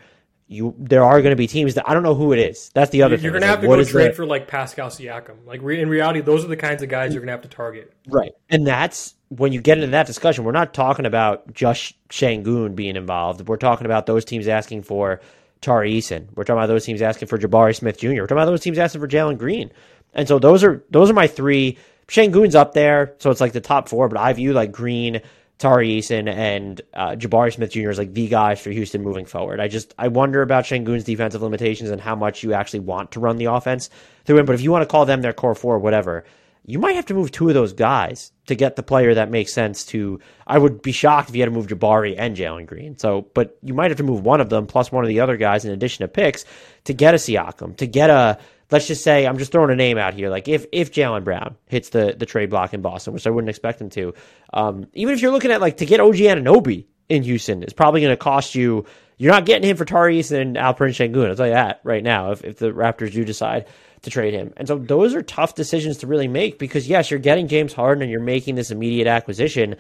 [0.48, 2.70] you there are going to be teams that I don't know who it is.
[2.74, 3.32] That's the other You're thing.
[3.32, 5.46] going to have like, to go trade for like Pascal Siakam.
[5.46, 7.48] Like re- in reality, those are the kinds of guys you're going to have to
[7.48, 7.94] target.
[8.08, 8.32] Right.
[8.50, 12.96] And that's when you get into that discussion, we're not talking about just Sengun being
[12.96, 13.48] involved.
[13.48, 15.22] We're talking about those teams asking for
[15.62, 16.28] Tari Eason.
[16.36, 18.08] We're talking about those teams asking for Jabari Smith Jr.
[18.10, 19.72] We're talking about those teams asking for Jalen Green.
[20.14, 21.78] And so those are those are my three.
[22.08, 25.22] Sengun's up there, so it's like the top four, but I view like Green,
[25.58, 27.90] Tari Eason, and uh, Jabari Smith Jr.
[27.90, 29.60] is like the guys for Houston moving forward.
[29.60, 33.20] I just I wonder about Sengun's defensive limitations and how much you actually want to
[33.20, 33.90] run the offense
[34.26, 34.46] through him.
[34.46, 36.26] But if you want to call them their core four, whatever,
[36.66, 39.54] you might have to move two of those guys to get the player that makes
[39.54, 42.98] sense to I would be shocked if you had to move Jabari and Jalen Green.
[42.98, 45.38] So but you might have to move one of them plus one of the other
[45.38, 46.46] guys in addition to picks
[46.86, 48.40] to get a Siakam, to get a
[48.72, 50.30] let's just say I'm just throwing a name out here.
[50.30, 53.50] Like if if Jaylen Brown hits the the trade block in Boston, which I wouldn't
[53.50, 54.14] expect him to,
[54.54, 58.02] um, even if you're looking at like to get OG Anunoby in Houston, it's probably
[58.02, 58.86] going to cost you.
[59.18, 61.30] You're not getting him for Tari Eason and Alperen Sengun.
[61.30, 62.32] I'll tell you that right now.
[62.32, 63.66] If if the Raptors do decide
[64.02, 67.20] to trade him, and so those are tough decisions to really make because yes, you're
[67.20, 69.76] getting James Harden and you're making this immediate acquisition,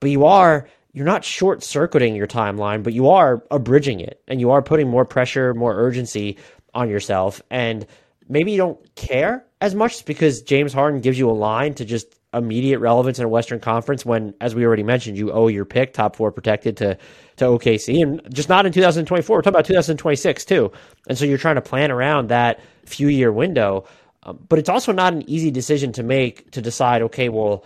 [0.00, 4.40] but you are you're not short circuiting your timeline, but you are abridging it and
[4.40, 6.38] you are putting more pressure, more urgency
[6.72, 7.42] on yourself.
[7.50, 7.84] And
[8.28, 12.18] maybe you don't care as much because James Harden gives you a line to just
[12.34, 15.92] immediate relevance in a Western Conference when, as we already mentioned, you owe your pick
[15.92, 16.98] top four protected to
[17.36, 19.36] to OKC and just not in 2024.
[19.36, 20.72] We're talking about 2026 too.
[21.08, 23.86] And so you're trying to plan around that few year window.
[24.22, 27.64] Um, but it's also not an easy decision to make to decide, okay, well,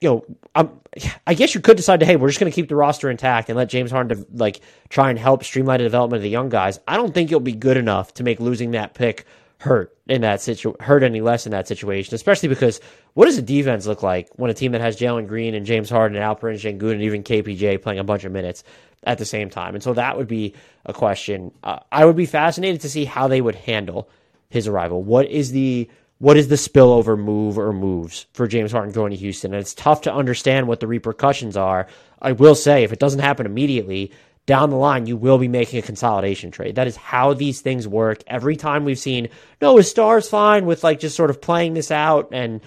[0.00, 0.80] you know, um,
[1.26, 3.48] I guess you could decide to, hey, we're just going to keep the roster intact
[3.48, 6.80] and let James Harden like try and help streamline the development of the young guys.
[6.88, 9.24] I don't think you'll be good enough to make losing that pick
[9.62, 12.80] hurt in that situ hurt any less in that situation, especially because
[13.14, 15.88] what does the defense look like when a team that has Jalen Green and James
[15.88, 18.64] Harden and Alperen Sengun and even KPJ playing a bunch of minutes
[19.04, 19.74] at the same time?
[19.74, 21.52] And so that would be a question.
[21.62, 24.08] Uh, I would be fascinated to see how they would handle
[24.50, 25.02] his arrival.
[25.02, 29.16] What is the what is the spillover move or moves for James Harden going to
[29.16, 29.52] Houston?
[29.52, 31.88] And it's tough to understand what the repercussions are.
[32.20, 34.12] I will say, if it doesn't happen immediately,
[34.46, 36.74] down the line, you will be making a consolidation trade.
[36.74, 38.22] That is how these things work.
[38.26, 39.28] Every time we've seen,
[39.60, 42.60] no, his star's fine with like just sort of playing this out and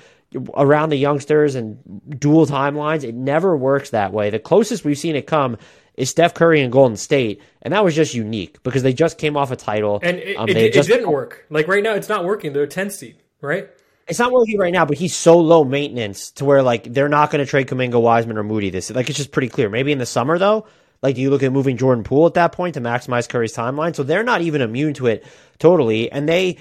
[0.56, 1.80] around the youngsters and
[2.20, 4.30] dual timelines, it never works that way.
[4.30, 5.58] The closest we've seen it come
[5.96, 9.38] is Steph Curry and Golden State, and that was just unique because they just came
[9.38, 11.46] off a title And it, Um, it, just- didn't work.
[11.50, 12.52] Like right now, it's not working.
[12.54, 13.70] They're a 10 seed, right?
[14.08, 17.32] It's not working right now, but he's so low maintenance to where like they're not
[17.32, 18.70] going to trade Kuminga, Wiseman, or Moody.
[18.70, 19.68] This like it's just pretty clear.
[19.70, 20.68] Maybe in the summer though,
[21.02, 23.96] like do you look at moving Jordan Poole at that point to maximize Curry's timeline?
[23.96, 25.26] So they're not even immune to it
[25.60, 26.58] totally, and they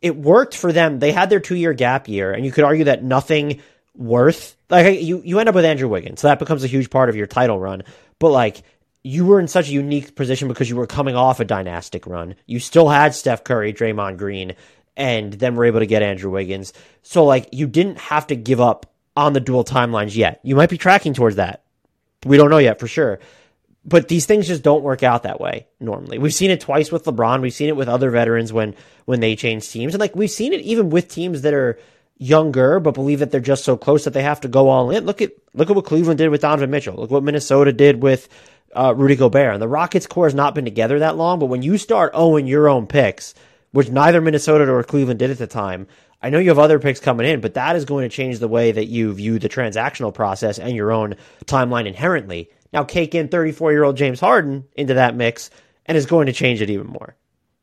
[0.00, 0.98] it worked for them.
[0.98, 3.60] They had their two year gap year, and you could argue that nothing
[3.94, 7.08] worth like you you end up with Andrew Wiggins, so that becomes a huge part
[7.08, 7.82] of your title run.
[8.18, 8.62] But like
[9.02, 12.34] you were in such a unique position because you were coming off a dynastic run.
[12.46, 14.54] You still had Steph Curry, Draymond Green,
[14.96, 16.72] and then were able to get Andrew Wiggins.
[17.02, 20.40] So like you didn't have to give up on the dual timelines yet.
[20.42, 21.64] You might be tracking towards that.
[22.24, 23.20] We don't know yet for sure.
[23.88, 26.18] But these things just don't work out that way normally.
[26.18, 27.40] We've seen it twice with LeBron.
[27.40, 28.74] We've seen it with other veterans when
[29.06, 29.94] when they change teams.
[29.94, 31.78] And like we've seen it even with teams that are
[32.18, 35.06] younger but believe that they're just so close that they have to go all in.
[35.06, 36.96] Look at look at what Cleveland did with Donovan Mitchell.
[36.96, 38.28] Look what Minnesota did with
[38.74, 39.54] uh, Rudy Gobert.
[39.54, 42.46] And the Rockets core has not been together that long, but when you start owing
[42.46, 43.34] your own picks,
[43.72, 45.86] which neither Minnesota or Cleveland did at the time,
[46.20, 48.48] I know you have other picks coming in, but that is going to change the
[48.48, 52.50] way that you view the transactional process and your own timeline inherently.
[52.72, 55.50] Now, cake in 34 year old James Harden into that mix,
[55.86, 57.16] and it's going to change it even more.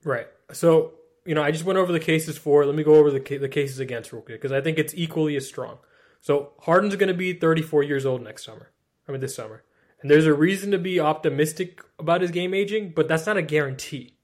[0.03, 0.27] Right.
[0.51, 0.93] So,
[1.25, 2.65] you know, I just went over the cases for.
[2.65, 5.35] Let me go over the the cases against real quick because I think it's equally
[5.35, 5.79] as strong.
[6.21, 8.71] So Harden's going to be 34 years old next summer.
[9.07, 9.63] I mean, this summer,
[10.01, 13.41] and there's a reason to be optimistic about his game aging, but that's not a
[13.43, 14.17] guarantee,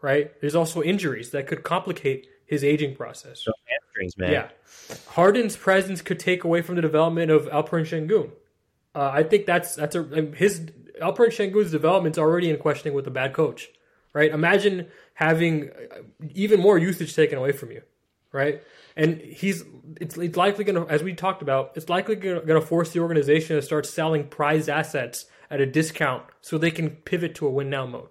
[0.00, 0.32] right?
[0.40, 3.44] There's also injuries that could complicate his aging process.
[3.66, 4.32] Hamstrings, man.
[4.32, 4.48] Yeah.
[5.08, 8.30] Harden's presence could take away from the development of Alperen Sengun.
[8.94, 10.02] Uh, I think that's that's a
[10.34, 10.60] his
[11.00, 13.70] Alperen Sengun's development's already in questioning with a bad coach,
[14.12, 14.30] right?
[14.30, 16.02] Imagine having uh,
[16.34, 17.82] even more usage taken away from you,
[18.32, 18.62] right?
[18.94, 19.64] And he's
[20.00, 23.00] it's, it's likely going to, as we talked about, it's likely going to force the
[23.00, 27.50] organization to start selling prize assets at a discount so they can pivot to a
[27.50, 28.08] win now mode.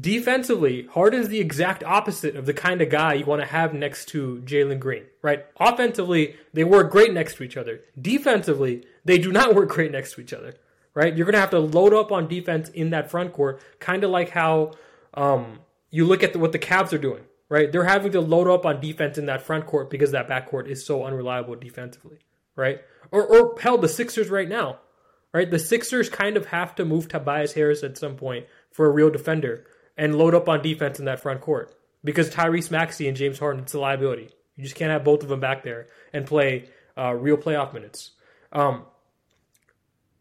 [0.00, 4.06] Defensively, Harden's the exact opposite of the kind of guy you want to have next
[4.10, 5.44] to Jalen Green, right?
[5.58, 7.80] Offensively, they work great next to each other.
[8.00, 10.54] Defensively, they do not work great next to each other,
[10.94, 11.16] right?
[11.16, 14.10] You're going to have to load up on defense in that front court, kind of
[14.10, 14.70] like how
[15.14, 15.58] um,
[15.90, 17.72] you look at the, what the Cavs are doing, right?
[17.72, 20.68] They're having to load up on defense in that front court because that back court
[20.68, 22.18] is so unreliable defensively,
[22.54, 22.80] right?
[23.10, 24.78] Or, or hell, the Sixers right now.
[25.34, 25.50] right?
[25.50, 29.10] The Sixers kind of have to move Tobias Harris at some point for a real
[29.10, 29.66] defender
[29.96, 31.74] and load up on defense in that front court
[32.04, 34.30] because Tyrese Maxey and James Harden, it's a liability.
[34.56, 38.12] You just can't have both of them back there and play uh, real playoff minutes.
[38.52, 38.84] Um,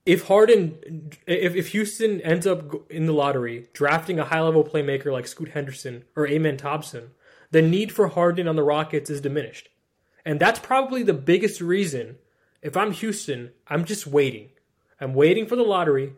[0.05, 5.11] if Harden, if, if Houston ends up in the lottery drafting a high level playmaker
[5.11, 7.11] like Scoot Henderson or Amen Thompson,
[7.51, 9.69] the need for Harden on the Rockets is diminished.
[10.25, 12.17] And that's probably the biggest reason.
[12.61, 14.49] If I'm Houston, I'm just waiting.
[14.99, 16.13] I'm waiting for the lottery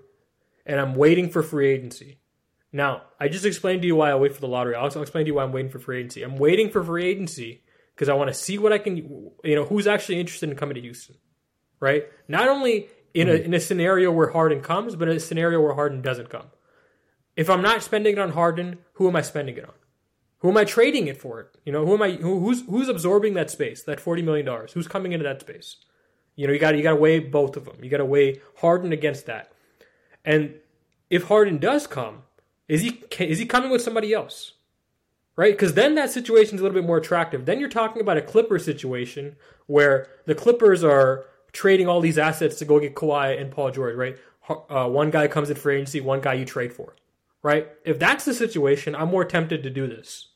[0.65, 2.17] and I'm waiting for free agency.
[2.75, 4.75] Now, I just explained to you why I wait for the lottery.
[4.75, 6.23] I'll explain to you why I'm waiting for free agency.
[6.23, 7.61] I'm waiting for free agency
[7.95, 8.97] because I want to see what I can,
[9.43, 11.15] you know, who's actually interested in coming to Houston,
[11.79, 12.05] right?
[12.27, 13.45] Not only in a, mm-hmm.
[13.45, 16.47] in a scenario where Harden comes, but in a scenario where Harden doesn't come.
[17.35, 19.75] If I'm not spending it on Harden, who am I spending it on?
[20.39, 21.51] Who am I trading it for?
[21.65, 22.11] You know, who am I?
[22.11, 23.83] Who, who's who's absorbing that space?
[23.83, 24.73] That forty million dollars?
[24.73, 25.77] Who's coming into that space?
[26.35, 27.77] You know, you got you got to weigh both of them.
[27.81, 29.53] You got to weigh Harden against that.
[30.25, 30.55] And
[31.09, 32.23] if Harden does come,
[32.67, 34.53] is he is he coming with somebody else?
[35.35, 35.53] Right?
[35.53, 37.45] Because then that situation is a little bit more attractive.
[37.45, 42.57] Then you're talking about a Clipper situation where the Clippers are trading all these assets
[42.57, 43.95] to go get Kawhi and Paul George.
[43.95, 44.17] Right?
[44.47, 46.95] Uh, one guy comes in for agency, one guy you trade for.
[47.41, 47.67] Right?
[47.83, 50.27] If that's the situation, I'm more tempted to do this.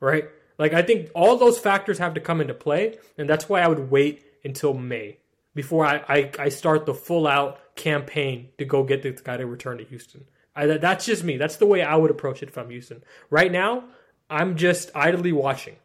[0.00, 0.24] Right?
[0.58, 3.68] Like I think all those factors have to come into play, and that's why I
[3.68, 5.18] would wait until May
[5.54, 9.46] before I, I, I start the full out campaign to go get this guy to
[9.46, 10.24] return to Houston.
[10.54, 11.36] I, that's just me.
[11.36, 13.02] That's the way I would approach it from Houston.
[13.30, 13.84] Right now,
[14.28, 15.76] I'm just idly watching.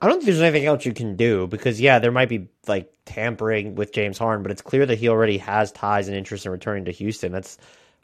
[0.00, 2.92] I don't think there's anything else you can do because yeah, there might be like
[3.04, 6.50] tampering with James Harden, but it's clear that he already has ties and interest in
[6.50, 7.30] returning to Houston.
[7.30, 7.56] That's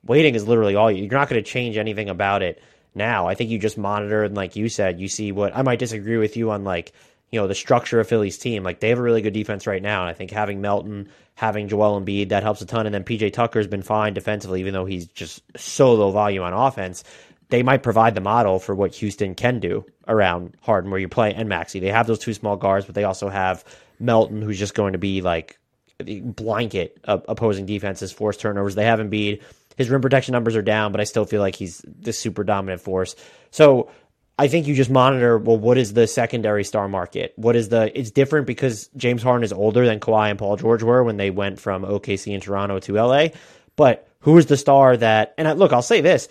[0.05, 1.03] waiting is literally all you.
[1.03, 2.63] You're not going to change anything about it
[2.95, 3.27] now.
[3.27, 6.19] I think you just monitor and like you said, you see what I might disagree
[6.19, 6.93] with you on like
[7.31, 8.63] you know, the structure of Philly's team.
[8.63, 10.01] Like they have a really good defense right now.
[10.01, 12.87] And I think having Melton, having Joel Embiid, that helps a ton.
[12.87, 16.53] And then PJ Tucker's been fine defensively, even though he's just so low volume on
[16.53, 17.05] offense.
[17.51, 21.33] They might provide the model for what Houston can do around Harden, where you play
[21.33, 21.81] and Maxey.
[21.81, 23.65] They have those two small guards, but they also have
[23.99, 25.59] Melton, who's just going to be like
[25.99, 28.75] blanket opposing defenses, force turnovers.
[28.75, 29.43] They have Embiid.
[29.77, 32.81] His rim protection numbers are down, but I still feel like he's the super dominant
[32.81, 33.17] force.
[33.51, 33.91] So
[34.39, 37.33] I think you just monitor, well, what is the secondary star market?
[37.37, 40.83] What is the, it's different because James Harden is older than Kawhi and Paul George
[40.83, 43.29] were when they went from OKC and Toronto to LA.
[43.75, 46.29] But who is the star that, and I, look, I'll say this,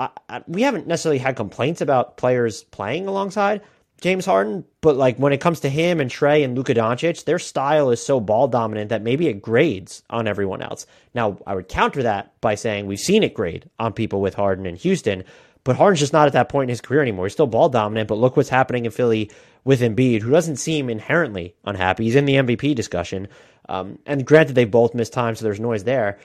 [0.00, 3.62] I, I, we haven't necessarily had complaints about players playing alongside
[4.00, 7.38] James Harden, but like when it comes to him and Trae and Luka Doncic, their
[7.38, 10.86] style is so ball dominant that maybe it grades on everyone else.
[11.14, 14.66] Now, I would counter that by saying we've seen it grade on people with Harden
[14.66, 15.24] and Houston,
[15.64, 17.26] but Harden's just not at that point in his career anymore.
[17.26, 19.30] He's still ball dominant, but look what's happening in Philly
[19.64, 22.04] with Embiid, who doesn't seem inherently unhappy.
[22.04, 23.28] He's in the MVP discussion.
[23.68, 26.18] Um, and granted, they both missed time, so there's noise there.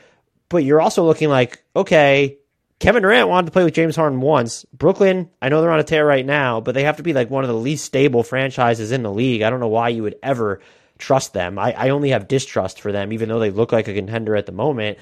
[0.49, 2.37] But you're also looking like, okay,
[2.79, 4.65] Kevin Durant wanted to play with James Harden once.
[4.73, 7.29] Brooklyn, I know they're on a tear right now, but they have to be like
[7.29, 9.41] one of the least stable franchises in the league.
[9.41, 10.61] I don't know why you would ever
[10.97, 11.59] trust them.
[11.59, 14.45] I, I only have distrust for them, even though they look like a contender at
[14.45, 14.97] the moment.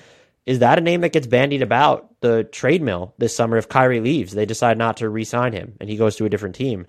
[0.48, 4.00] Is that a name that gets bandied about the trade mill this summer if Kyrie
[4.00, 4.32] leaves?
[4.32, 6.88] They decide not to re sign him and he goes to a different team.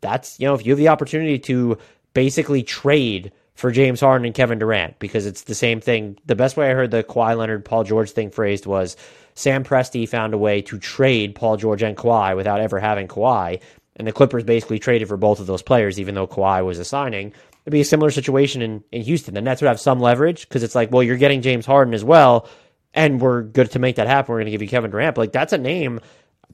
[0.00, 1.76] That's, you know, if you have the opportunity to
[2.14, 6.18] basically trade for James Harden and Kevin Durant, because it's the same thing.
[6.24, 8.96] The best way I heard the Kawhi Leonard, Paul George thing phrased was
[9.34, 13.60] Sam Presti found a way to trade Paul George and Kawhi without ever having Kawhi.
[13.96, 16.84] And the Clippers basically traded for both of those players, even though Kawhi was a
[16.84, 17.34] signing.
[17.64, 19.34] It'd be a similar situation in, in Houston.
[19.34, 22.04] The Nets would have some leverage because it's like, well, you're getting James Harden as
[22.04, 22.48] well
[22.96, 24.32] and we're good to make that happen.
[24.32, 25.14] We're going to give you Kevin Durant.
[25.14, 26.00] But like that's a name.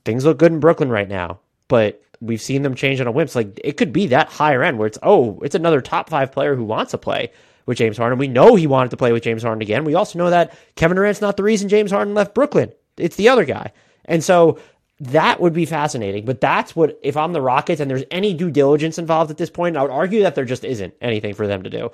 [0.04, 3.28] Things look good in Brooklyn right now, but we've seen them change on a whim.
[3.28, 6.32] So like it could be that higher end where it's oh, it's another top five
[6.32, 7.32] player who wants to play
[7.64, 8.18] with James Harden.
[8.18, 9.84] We know he wanted to play with James Harden again.
[9.84, 12.72] We also know that Kevin Durant's not the reason James Harden left Brooklyn.
[12.96, 13.72] It's the other guy.
[14.04, 14.58] And so
[14.98, 16.24] that would be fascinating.
[16.24, 19.50] But that's what if I'm the Rockets and there's any due diligence involved at this
[19.50, 21.90] point, I would argue that there just isn't anything for them to do.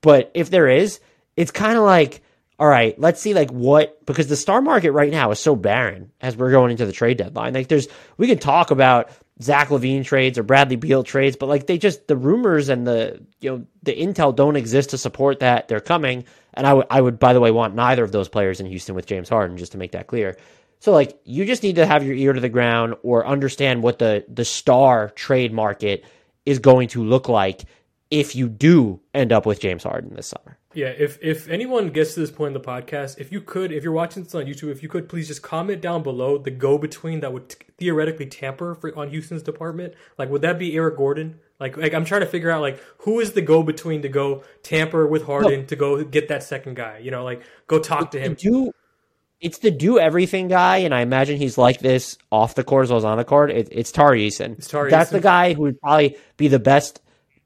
[0.00, 1.00] But if there is,
[1.36, 2.22] it's kind of like
[2.60, 6.12] all right, let's see like what because the star market right now is so barren
[6.20, 7.54] as we're going into the trade deadline.
[7.54, 11.66] Like there's we can talk about Zach LaVine trades or Bradley Beal trades, but like
[11.66, 15.68] they just the rumors and the you know the intel don't exist to support that
[15.68, 16.26] they're coming.
[16.52, 18.94] And I would I would by the way want neither of those players in Houston
[18.94, 20.36] with James Harden just to make that clear.
[20.80, 23.98] So like you just need to have your ear to the ground or understand what
[23.98, 26.04] the the star trade market
[26.44, 27.62] is going to look like
[28.10, 30.58] if you do end up with James Harden this summer.
[30.72, 33.82] Yeah, if if anyone gets to this point in the podcast, if you could, if
[33.82, 36.78] you're watching this on YouTube, if you could please just comment down below the go
[36.78, 39.94] between that would t- theoretically tamper for, on Houston's department.
[40.16, 41.40] Like, would that be Eric Gordon?
[41.58, 44.44] Like, like I'm trying to figure out like who is the go between to go
[44.62, 46.98] tamper with Harden to go get that second guy.
[46.98, 48.34] You know, like go talk to him.
[48.34, 48.72] Do
[49.40, 52.90] it's the do everything guy, and I imagine he's like this off the court as
[52.90, 53.50] well as on the court.
[53.50, 54.58] It, it's Tari Eason.
[54.58, 57.00] It's Tari That's the guy who would probably be the best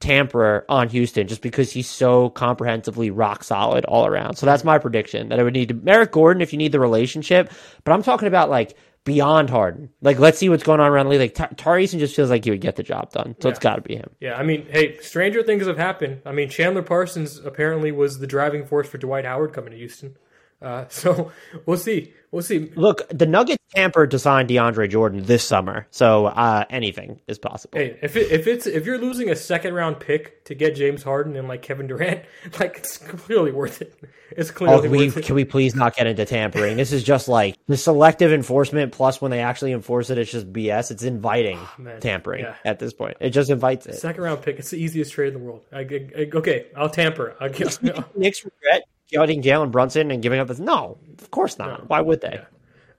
[0.04, 4.36] tamperer on Houston, just because he's so comprehensively rock solid all around.
[4.36, 6.80] So that's my prediction that I would need to Eric Gordon if you need the
[6.80, 7.50] relationship,
[7.84, 9.90] but I'm talking about like beyond Harden.
[10.02, 11.20] Like let's see what's going on around the league.
[11.20, 13.58] Like Ta- Tari Eason just feels like he would get the job done, so it's
[13.58, 14.10] got to be him.
[14.20, 16.20] Yeah, I mean, hey, stranger things have happened.
[16.26, 20.16] I mean, Chandler Parsons apparently was the driving force for Dwight Howard coming to Houston.
[20.62, 21.32] Uh, so
[21.66, 22.12] we'll see.
[22.30, 22.72] We'll see.
[22.74, 27.78] Look, the Nuggets tampered to sign DeAndre Jordan this summer, so uh, anything is possible.
[27.78, 31.04] Hey, if it, if it's if you're losing a second round pick to get James
[31.04, 32.24] Harden and like Kevin Durant,
[32.58, 33.94] like it's clearly worth it.
[34.36, 35.24] It's Oh, clearly can we, worth it.
[35.26, 36.76] can we please not get into tampering?
[36.76, 38.90] This is just like the selective enforcement.
[38.90, 40.90] Plus, when they actually enforce it, it's just BS.
[40.90, 42.00] It's inviting man.
[42.00, 42.56] tampering Yeah.
[42.64, 43.16] at this point.
[43.20, 43.94] It just invites it.
[43.94, 44.58] Second round pick.
[44.58, 45.60] It's the easiest trade in the world.
[45.72, 47.36] I, I- I- okay, I'll tamper.
[47.40, 47.78] I'll give,
[48.16, 48.82] Knicks regret
[49.14, 50.58] getting Jalen Brunson and giving up this.
[50.58, 51.88] No, of course not.
[51.88, 52.40] Why would they?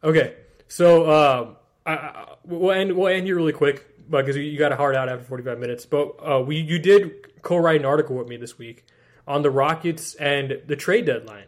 [0.03, 0.35] okay,
[0.67, 1.55] so um,
[1.85, 4.95] I, I, we'll end we'll end here really quick because you, you got a hard
[4.95, 5.85] out after 45 minutes.
[5.85, 8.85] But uh, we you did co-write an article with me this week
[9.27, 11.45] on the Rockets and the trade deadline.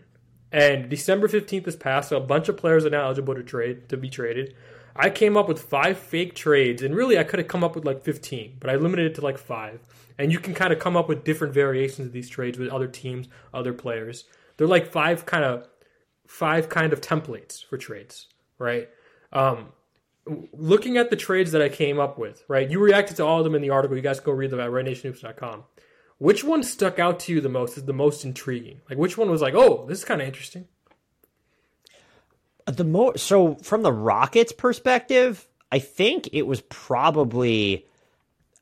[0.52, 3.90] And December 15th is passed, so a bunch of players are now eligible to trade
[3.90, 4.56] to be traded.
[4.96, 7.86] I came up with five fake trades, and really I could have come up with
[7.86, 9.80] like 15, but I limited it to like five.
[10.18, 12.88] And you can kind of come up with different variations of these trades with other
[12.88, 14.24] teams, other players.
[14.58, 15.68] They're like five kind of
[16.28, 18.28] five kind of templates for trades,
[18.60, 18.90] right?
[19.32, 19.70] Um,
[20.54, 22.70] looking at the trades that I came up with, right?
[22.70, 23.96] You reacted to all of them in the article.
[23.96, 25.64] You guys go read them at rednationhoops.com.
[26.20, 27.78] Which one stuck out to you the most?
[27.78, 28.82] Is the most intriguing?
[28.90, 30.68] Like which one was like, oh, this is kind of interesting.
[32.66, 37.86] The mo so from the Rockets' perspective, I think it was probably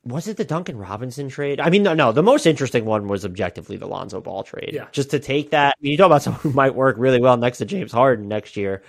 [0.05, 1.59] was it the Duncan Robinson trade?
[1.59, 2.11] I mean, no, no.
[2.11, 4.71] The most interesting one was objectively the Lonzo Ball trade.
[4.71, 4.87] Yeah.
[4.91, 7.37] Just to take that, I mean, you talk about someone who might work really well
[7.37, 8.83] next to James Harden next year.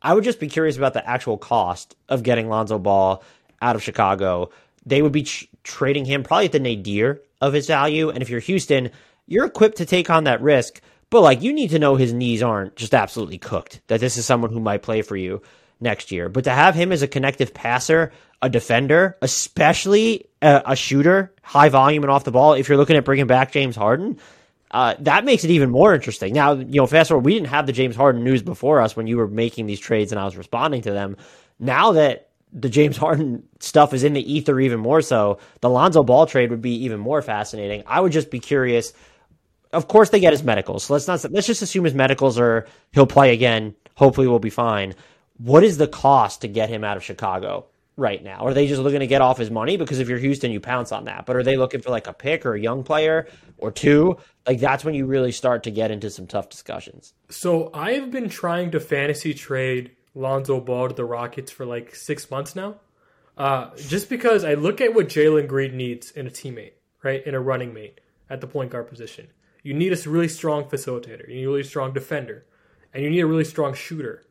[0.00, 3.22] I would just be curious about the actual cost of getting Lonzo Ball
[3.60, 4.50] out of Chicago.
[4.84, 8.08] They would be tr- trading him probably at the nadir of his value.
[8.08, 8.90] And if you're Houston,
[9.26, 10.80] you're equipped to take on that risk.
[11.10, 13.82] But like, you need to know his knees aren't just absolutely cooked.
[13.88, 15.42] That this is someone who might play for you
[15.82, 16.28] next year.
[16.28, 21.68] But to have him as a connective passer, a defender, especially a, a shooter, high
[21.68, 24.18] volume and off the ball, if you're looking at bringing back James Harden,
[24.70, 26.32] uh, that makes it even more interesting.
[26.32, 29.06] Now, you know, fast forward, we didn't have the James Harden news before us when
[29.06, 31.16] you were making these trades and I was responding to them.
[31.58, 36.02] Now that the James Harden stuff is in the ether even more so, the Lonzo
[36.02, 37.82] Ball trade would be even more fascinating.
[37.86, 38.92] I would just be curious.
[39.72, 40.84] Of course, they get his medicals.
[40.84, 43.74] So let's not let's just assume his medicals are he'll play again.
[43.94, 44.94] Hopefully, we'll be fine.
[45.42, 47.66] What is the cost to get him out of Chicago
[47.96, 48.46] right now?
[48.46, 49.76] Are they just looking to get off his money?
[49.76, 51.26] Because if you're Houston, you pounce on that.
[51.26, 53.26] But are they looking for like a pick or a young player
[53.58, 54.18] or two?
[54.46, 57.14] Like that's when you really start to get into some tough discussions.
[57.28, 62.30] So I've been trying to fantasy trade Lonzo Ball to the Rockets for like six
[62.30, 62.76] months now.
[63.36, 67.26] Uh, just because I look at what Jalen Green needs in a teammate, right?
[67.26, 69.28] In a running mate at the point guard position.
[69.64, 71.26] You need a really strong facilitator.
[71.28, 72.44] You need a really strong defender.
[72.94, 74.22] And you need a really strong shooter.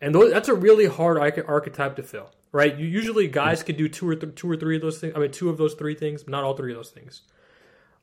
[0.00, 2.76] And those, that's a really hard archetype to fill, right?
[2.76, 5.14] You usually guys can do two or th- two or three of those things.
[5.16, 7.22] I mean, two of those three things, not all three of those things.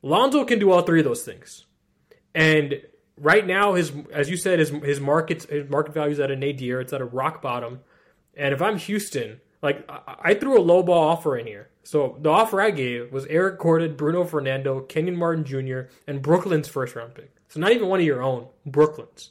[0.02, 1.64] Lonzo can do all three of those things,
[2.34, 2.82] and
[3.18, 6.36] right now, his as you said, his his market his market value is at a
[6.36, 6.80] nadir.
[6.80, 7.80] It's at a rock bottom.
[8.36, 11.70] And if I'm Houston, like I, I threw a low ball offer in here.
[11.84, 16.66] So the offer I gave was Eric Gordon, Bruno Fernando, Kenyon Martin Jr., and Brooklyn's
[16.66, 17.30] first round pick.
[17.48, 19.30] So not even one of your own, Brooklyn's.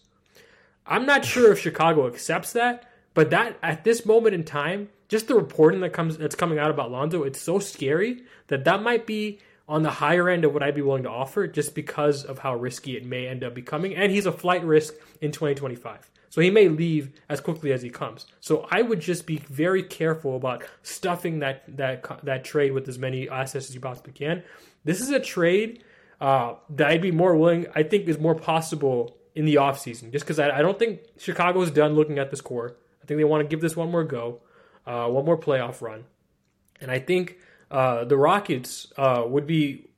[0.85, 5.27] I'm not sure if Chicago accepts that, but that at this moment in time, just
[5.27, 9.05] the reporting that comes that's coming out about Lonzo, it's so scary that that might
[9.05, 12.39] be on the higher end of what I'd be willing to offer, just because of
[12.39, 13.95] how risky it may end up becoming.
[13.95, 17.89] And he's a flight risk in 2025, so he may leave as quickly as he
[17.89, 18.25] comes.
[18.41, 22.99] So I would just be very careful about stuffing that that that trade with as
[22.99, 24.43] many assets as you possibly can.
[24.83, 25.83] This is a trade
[26.19, 27.67] uh, that I'd be more willing.
[27.73, 31.71] I think is more possible in the offseason, just because I, I don't think Chicago's
[31.71, 32.77] done looking at this core.
[33.01, 34.41] I think they want to give this one more go,
[34.85, 36.05] uh, one more playoff run,
[36.79, 37.37] and I think
[37.71, 39.89] uh, the Rockets uh, would be.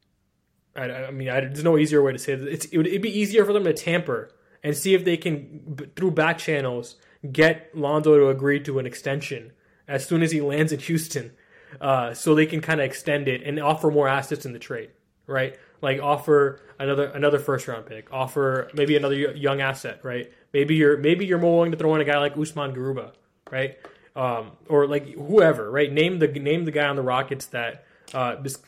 [0.76, 2.42] I, I mean, I, there's no easier way to say it.
[2.42, 4.32] It's, it would it'd be easier for them to tamper
[4.64, 6.96] and see if they can through back channels
[7.32, 9.52] get Lonzo to agree to an extension
[9.88, 11.32] as soon as he lands in Houston,
[11.80, 14.90] uh, so they can kind of extend it and offer more assets in the trade,
[15.28, 15.58] right?
[15.82, 20.32] Like offer another another first round pick, offer maybe another young asset, right?
[20.54, 23.12] Maybe you're maybe you're more willing to throw in a guy like Usman Garuba,
[23.52, 23.78] right?
[24.16, 25.92] Um, or like whoever, right?
[25.92, 28.60] Name the name the guy on the Rockets that uh, is,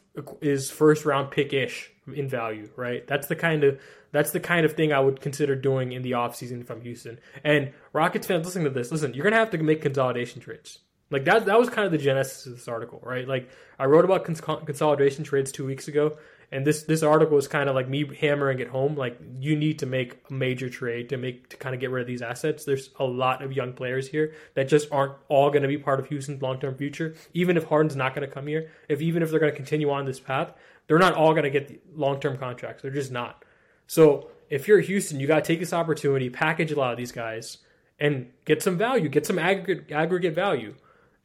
[0.41, 3.05] is first round pick ish in value, right?
[3.07, 3.79] That's the kind of
[4.11, 7.19] that's the kind of thing I would consider doing in the offseason if I'm Houston.
[7.43, 10.79] And Rockets fans listening to this, listen, you're gonna have to make consolidation trades.
[11.09, 13.27] Like that that was kind of the genesis of this article, right?
[13.27, 13.49] Like
[13.79, 16.17] I wrote about cons- consolidation trades two weeks ago,
[16.51, 18.95] and this this article is kind of like me hammering it home.
[18.95, 22.01] Like you need to make a major trade to make to kind of get rid
[22.01, 22.63] of these assets.
[22.63, 25.99] There's a lot of young players here that just aren't all going to be part
[25.99, 27.15] of Houston's long term future.
[27.33, 29.89] Even if Harden's not going to come here, if even if they're going to continue
[29.89, 30.53] on this path,
[30.87, 32.81] they're not all going to get long term contracts.
[32.81, 33.43] They're just not.
[33.87, 37.11] So if you're Houston, you got to take this opportunity, package a lot of these
[37.11, 37.57] guys,
[37.99, 40.75] and get some value, get some aggregate aggregate value.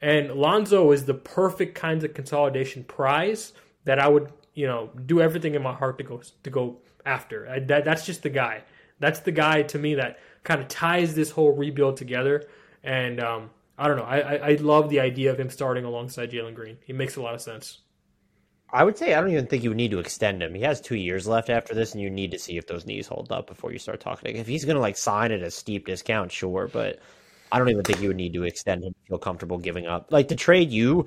[0.01, 3.53] And Lonzo is the perfect kind of consolidation prize
[3.85, 7.49] that I would, you know, do everything in my heart to go to go after.
[7.49, 8.63] I, that, that's just the guy.
[8.99, 12.45] That's the guy to me that kind of ties this whole rebuild together.
[12.85, 14.05] And um, I don't know.
[14.05, 16.79] I, I, I love the idea of him starting alongside Jalen Green.
[16.85, 17.79] He makes a lot of sense.
[18.75, 20.55] I would say I don't even think you would need to extend him.
[20.55, 23.07] He has two years left after this, and you need to see if those knees
[23.07, 24.37] hold up before you start talking.
[24.37, 26.99] If he's going to like sign at a steep discount, sure, but
[27.51, 28.95] I don't even think you would need to extend him.
[29.09, 31.07] Feel comfortable giving up like to trade you,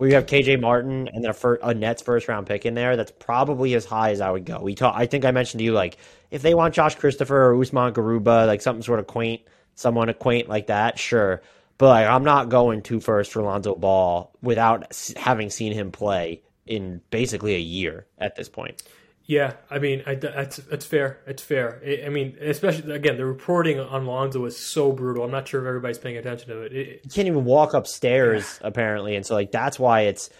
[0.00, 2.96] you have KJ Martin and then a, fir- a Nets first round pick in there.
[2.96, 4.60] That's probably as high as I would go.
[4.60, 4.94] We talk.
[4.96, 5.96] I think I mentioned to you like
[6.30, 9.42] if they want Josh Christopher or Usman Garuba, like something sort of quaint,
[9.74, 11.42] someone quaint like that, sure.
[11.78, 16.42] But like, I'm not going two first for Lonzo Ball without having seen him play
[16.66, 18.82] in basically a year at this point.
[19.26, 21.18] Yeah, I mean, I, that's that's fair.
[21.26, 21.82] It's fair.
[21.84, 25.24] I, I, mean, especially again, the reporting on Lonzo was so brutal.
[25.24, 26.72] I'm not sure if everybody's paying attention to it.
[26.72, 28.68] it you can't even walk upstairs yeah.
[28.68, 30.30] apparently, and so like that's why it's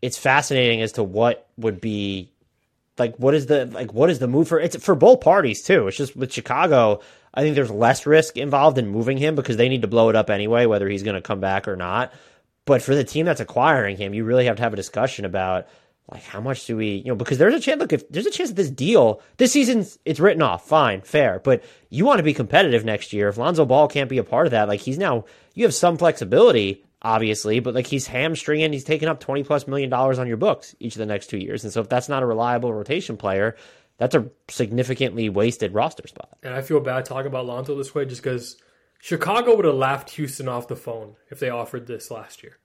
[0.00, 2.32] it's fascinating as to what would be
[2.98, 5.88] like what is the like what is the move for it's for both parties too.
[5.88, 7.00] It's just with Chicago,
[7.34, 10.16] I think there's less risk involved in moving him because they need to blow it
[10.16, 12.12] up anyway, whether he's going to come back or not.
[12.64, 15.66] But for the team that's acquiring him, you really have to have a discussion about
[16.10, 18.30] like how much do we you know because there's a chance look if there's a
[18.30, 20.66] chance that this deal this season it's written off.
[20.66, 21.02] Fine.
[21.02, 21.40] Fair.
[21.42, 23.28] But you want to be competitive next year.
[23.28, 25.24] If Lonzo Ball can't be a part of that like he's now
[25.54, 29.90] you have some flexibility obviously but like he's hamstringing he's taking up 20 plus million
[29.90, 31.64] dollars on your books each of the next two years.
[31.64, 33.56] And so if that's not a reliable rotation player
[33.98, 36.30] that's a significantly wasted roster spot.
[36.42, 38.56] And I feel bad talking about Lonzo this way just because
[39.00, 42.58] Chicago would have laughed Houston off the phone if they offered this last year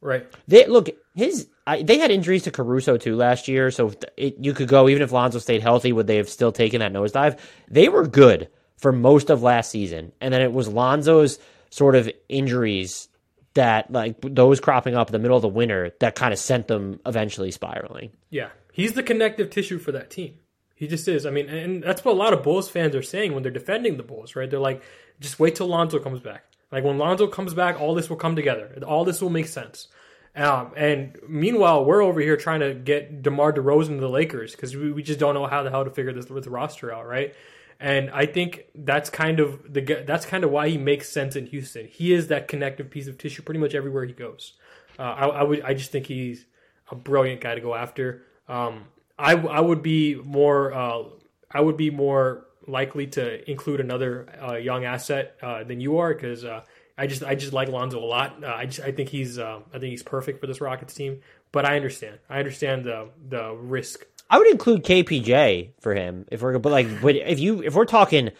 [0.00, 0.26] Right.
[0.46, 1.48] They look his.
[1.66, 5.02] I, they had injuries to Caruso too last year, so it, you could go even
[5.02, 7.38] if Lonzo stayed healthy, would they have still taken that nosedive?
[7.68, 11.38] They were good for most of last season, and then it was Lonzo's
[11.70, 13.08] sort of injuries
[13.54, 16.68] that like those cropping up in the middle of the winter that kind of sent
[16.68, 18.10] them eventually spiraling.
[18.30, 20.38] Yeah, he's the connective tissue for that team.
[20.76, 21.26] He just is.
[21.26, 23.96] I mean, and that's what a lot of Bulls fans are saying when they're defending
[23.96, 24.48] the Bulls, right?
[24.48, 24.80] They're like,
[25.18, 26.44] just wait till Lonzo comes back.
[26.70, 28.78] Like when Lonzo comes back, all this will come together.
[28.86, 29.88] All this will make sense.
[30.36, 34.76] Um, and meanwhile, we're over here trying to get DeMar DeRozan to the Lakers because
[34.76, 37.06] we, we just don't know how the hell to figure this with the roster out,
[37.06, 37.34] right?
[37.80, 41.46] And I think that's kind of the that's kind of why he makes sense in
[41.46, 41.86] Houston.
[41.86, 44.54] He is that connective piece of tissue pretty much everywhere he goes.
[44.98, 46.44] Uh, I, I, would I just think he's
[46.90, 48.24] a brilliant guy to go after.
[48.48, 51.04] Um, I I would be more uh,
[51.50, 56.14] I would be more likely to include another uh, young asset uh, than you are
[56.14, 56.62] because uh,
[56.96, 58.42] I just I just like Lonzo a lot.
[58.42, 61.20] Uh, I just I think he's uh, I think he's perfect for this Rockets team.
[61.52, 62.18] But I understand.
[62.28, 64.04] I understand the the risk.
[64.30, 68.30] I would include KPJ for him if we're but like if you if we're talking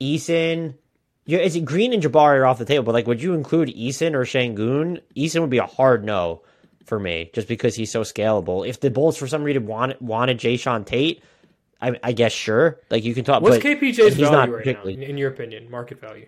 [0.00, 0.74] Eason.
[1.24, 2.82] Yeah, is it Green and Jabari are off the table?
[2.82, 5.00] But like, would you include Eason or Sengun?
[5.16, 6.42] Eason would be a hard no
[6.84, 8.68] for me, just because he's so scalable.
[8.68, 11.22] If the Bulls for some reason wanted wanted Jae'Sean Tate,
[11.82, 12.80] I, I guess sure.
[12.90, 13.42] Like you can talk.
[13.42, 16.26] What's KPJ's value right now, in your opinion, market value?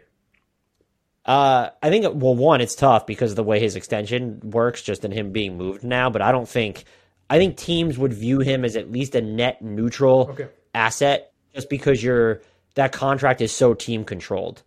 [1.24, 5.04] Uh, I think well, one, it's tough because of the way his extension works, just
[5.04, 6.10] in him being moved now.
[6.10, 6.84] But I don't think
[7.30, 10.48] I think teams would view him as at least a net neutral okay.
[10.74, 12.42] asset, just because you're
[12.74, 14.64] that contract is so team controlled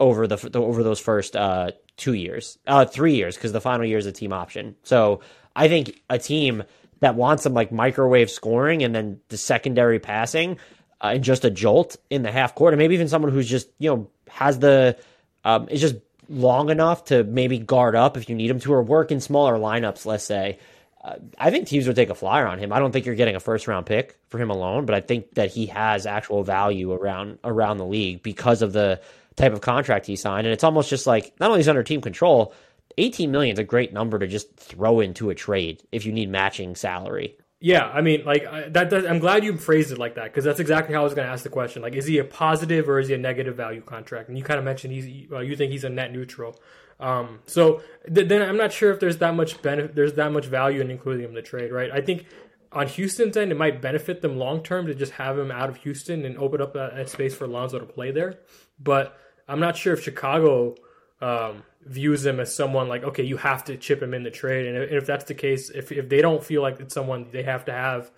[0.00, 3.84] over the, the over those first uh, two years, uh, three years, because the final
[3.84, 4.76] year is a team option.
[4.84, 5.20] So
[5.56, 6.62] I think a team
[7.00, 10.58] that wants some like microwave scoring and then the secondary passing
[11.00, 13.68] uh, and just a jolt in the half court, and maybe even someone who's just
[13.78, 14.96] you know has the
[15.44, 15.96] um, is just
[16.28, 19.54] long enough to maybe guard up if you need him to, or work in smaller
[19.54, 20.06] lineups.
[20.06, 20.58] Let's say.
[21.02, 22.72] Uh, I think teams would take a flyer on him.
[22.72, 25.32] I don't think you're getting a first round pick for him alone, but I think
[25.34, 29.00] that he has actual value around around the league because of the
[29.36, 30.48] type of contract he signed.
[30.48, 32.52] And it's almost just like not only is under team control,
[32.96, 36.30] 18 million is a great number to just throw into a trade if you need
[36.30, 37.36] matching salary.
[37.60, 38.90] Yeah, I mean, like I- that.
[38.90, 41.26] that I'm glad you phrased it like that because that's exactly how I was going
[41.26, 41.82] to ask the question.
[41.82, 44.28] Like, is he a positive or is he a negative value contract?
[44.28, 45.28] And you kind of mentioned he's.
[45.28, 46.60] Well, you think he's a net neutral.
[47.00, 47.82] Um, so
[48.12, 49.94] th- then I'm not sure if there's that much benefit.
[49.96, 51.90] There's that much value in including him in the trade, right?
[51.90, 52.26] I think
[52.70, 55.76] on Houston's end, it might benefit them long term to just have him out of
[55.78, 58.38] Houston and open up that, space for Alonso to play there.
[58.78, 59.18] But
[59.48, 60.76] I'm not sure if Chicago
[61.20, 64.66] um, views him as someone like, okay, you have to chip him in the trade.
[64.66, 67.42] And if, if that's the case, if, if they don't feel like it's someone they
[67.42, 68.10] have to have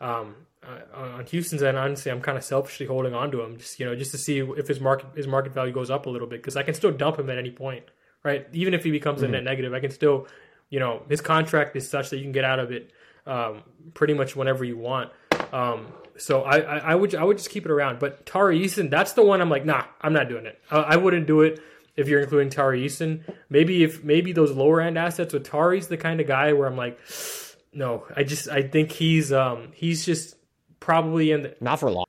[0.00, 3.80] um, uh, on Houston's end, honestly, I'm kind of selfishly holding on to him, just
[3.80, 6.28] you know, just to see if his market his market value goes up a little
[6.28, 7.84] bit because I can still dump him at any point,
[8.22, 8.46] right?
[8.52, 10.28] Even if he becomes a net negative, I can still,
[10.70, 12.92] you know, his contract is such that you can get out of it
[13.26, 13.62] um,
[13.94, 15.10] pretty much whenever you want.
[15.52, 15.86] Um,
[16.18, 17.98] so I, I, I would I would just keep it around.
[17.98, 20.60] But Tari Eason, that's the one I'm like, nah, I'm not doing it.
[20.70, 21.60] I, I wouldn't do it
[21.96, 23.22] if you're including Tari Eason.
[23.48, 26.76] Maybe if maybe those lower end assets with Tari's the kind of guy where I'm
[26.76, 26.98] like,
[27.72, 30.36] no, I just I think he's um he's just
[30.80, 32.06] probably in the, Not for long,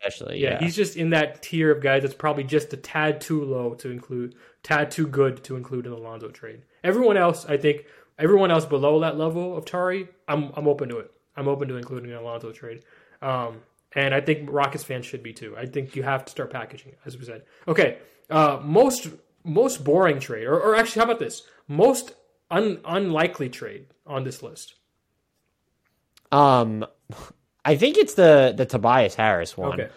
[0.00, 0.38] especially.
[0.38, 3.44] yeah, Yeah, he's just in that tier of guys that's probably just a tad too
[3.44, 6.62] low to include, tad too good to include in the Lonzo trade.
[6.84, 7.86] Everyone else, I think,
[8.18, 11.10] everyone else below that level of Tari, I'm I'm open to it.
[11.36, 12.82] I'm open to including an Alonzo trade.
[13.22, 13.62] Um,
[13.94, 15.56] and I think Rockets fans should be too.
[15.56, 17.44] I think you have to start packaging, as we said.
[17.66, 19.08] Okay, uh, most
[19.44, 21.42] most boring trade, or, or actually, how about this?
[21.66, 22.12] Most
[22.50, 24.74] un, unlikely trade on this list.
[26.32, 26.86] Um,
[27.64, 29.80] I think it's the the Tobias Harris one.
[29.80, 29.90] Okay.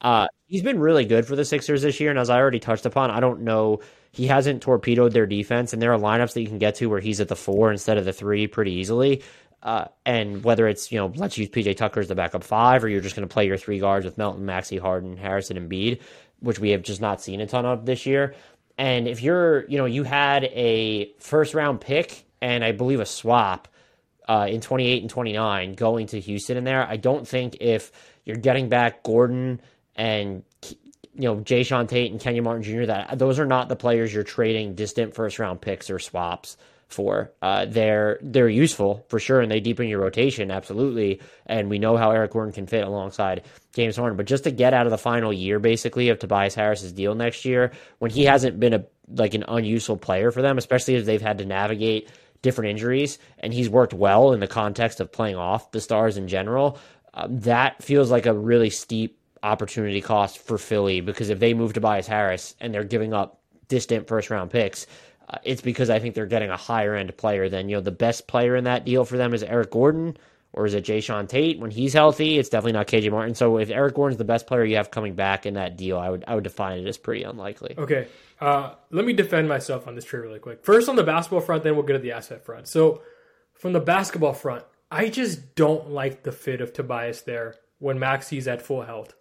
[0.00, 2.86] Uh, he's been really good for the Sixers this year, and as I already touched
[2.86, 3.80] upon, I don't know
[4.10, 7.00] he hasn't torpedoed their defense, and there are lineups that you can get to where
[7.00, 9.22] he's at the four instead of the three pretty easily.
[9.62, 12.88] Uh, and whether it's you know let's use PJ Tucker as the backup five, or
[12.88, 16.00] you're just going to play your three guards with Melton, Maxey, Harden, Harris, and Embiid,
[16.40, 18.34] which we have just not seen a ton of this year.
[18.78, 23.06] And if you're you know you had a first round pick and I believe a
[23.06, 23.68] swap
[24.28, 26.86] uh, in 28 and 29 going to Houston in there.
[26.86, 27.92] I don't think if
[28.24, 29.60] you're getting back Gordon
[29.96, 30.42] and
[31.14, 32.86] you know Jae'Sean Tate and Kenyon Martin Jr.
[32.86, 36.56] that those are not the players you're trading distant first round picks or swaps
[36.92, 37.32] for.
[37.42, 41.20] Uh, they're they're useful for sure, and they deepen your rotation absolutely.
[41.46, 43.42] And we know how Eric Gordon can fit alongside
[43.74, 44.16] James Harden.
[44.16, 47.44] But just to get out of the final year, basically, of Tobias Harris's deal next
[47.44, 51.22] year, when he hasn't been a like an unuseful player for them, especially as they've
[51.22, 52.08] had to navigate
[52.42, 56.28] different injuries, and he's worked well in the context of playing off the stars in
[56.28, 56.78] general.
[57.14, 61.72] Um, that feels like a really steep opportunity cost for Philly because if they move
[61.72, 64.86] Tobias Harris and they're giving up distant first round picks,
[65.42, 68.26] it's because I think they're getting a higher end player than you know the best
[68.26, 70.16] player in that deal for them is Eric Gordon
[70.52, 72.38] or is it Jae'Sean Tate when he's healthy?
[72.38, 73.34] It's definitely not KJ Martin.
[73.34, 76.10] So if Eric Gordon's the best player you have coming back in that deal, I
[76.10, 77.74] would I would define it as pretty unlikely.
[77.78, 78.08] Okay.
[78.40, 80.64] Uh, let me defend myself on this trade really quick.
[80.64, 82.66] First, on the basketball front, then we'll get to the asset front.
[82.66, 83.02] So,
[83.54, 88.48] from the basketball front, I just don't like the fit of Tobias there when Maxey's
[88.48, 89.14] at full health.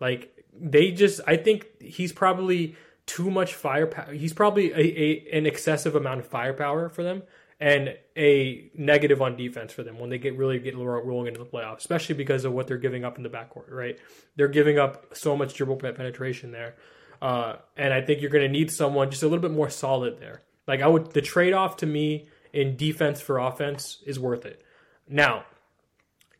[0.00, 4.12] Like they just, I think he's probably too much firepower.
[4.12, 7.22] He's probably a, a an excessive amount of firepower for them,
[7.60, 11.46] and a negative on defense for them when they get really get rolling into the
[11.46, 13.70] playoffs, especially because of what they're giving up in the backcourt.
[13.70, 13.98] Right,
[14.36, 16.76] they're giving up so much dribble penetration there.
[17.20, 20.18] Uh, and I think you're going to need someone just a little bit more solid
[20.18, 20.42] there.
[20.66, 24.60] Like I would, the trade off to me in defense for offense is worth it.
[25.08, 25.44] Now,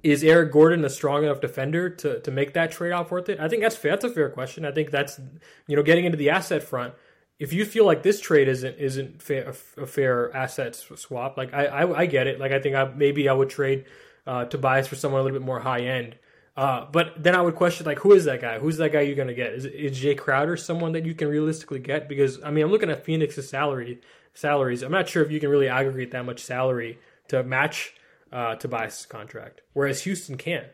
[0.02, 3.38] is Eric Gordon a strong enough defender to, to make that trade off worth it?
[3.38, 3.92] I think that's fair.
[3.92, 4.64] That's a fair question.
[4.64, 5.20] I think that's
[5.66, 6.94] you know getting into the asset front.
[7.38, 11.66] If you feel like this trade isn't isn't fair, a fair asset swap, like I,
[11.66, 12.40] I, I get it.
[12.40, 13.84] Like I think I, maybe I would trade
[14.26, 16.16] uh, Tobias for someone a little bit more high end.
[16.54, 18.58] Uh, but then I would question like, who is that guy?
[18.58, 19.54] Who's that guy you're gonna get?
[19.54, 22.08] Is, is Jae Crowder someone that you can realistically get?
[22.08, 24.00] Because I mean, I'm looking at Phoenix's salary
[24.34, 24.82] salaries.
[24.82, 26.98] I'm not sure if you can really aggregate that much salary
[27.28, 27.94] to match
[28.32, 30.64] uh, Tobias' contract, whereas Houston can,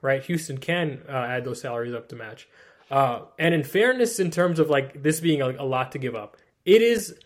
[0.00, 0.22] right?
[0.24, 2.48] Houston can uh, add those salaries up to match.
[2.90, 6.14] Uh, and in fairness, in terms of like this being a, a, lot to give
[6.14, 7.18] up, it is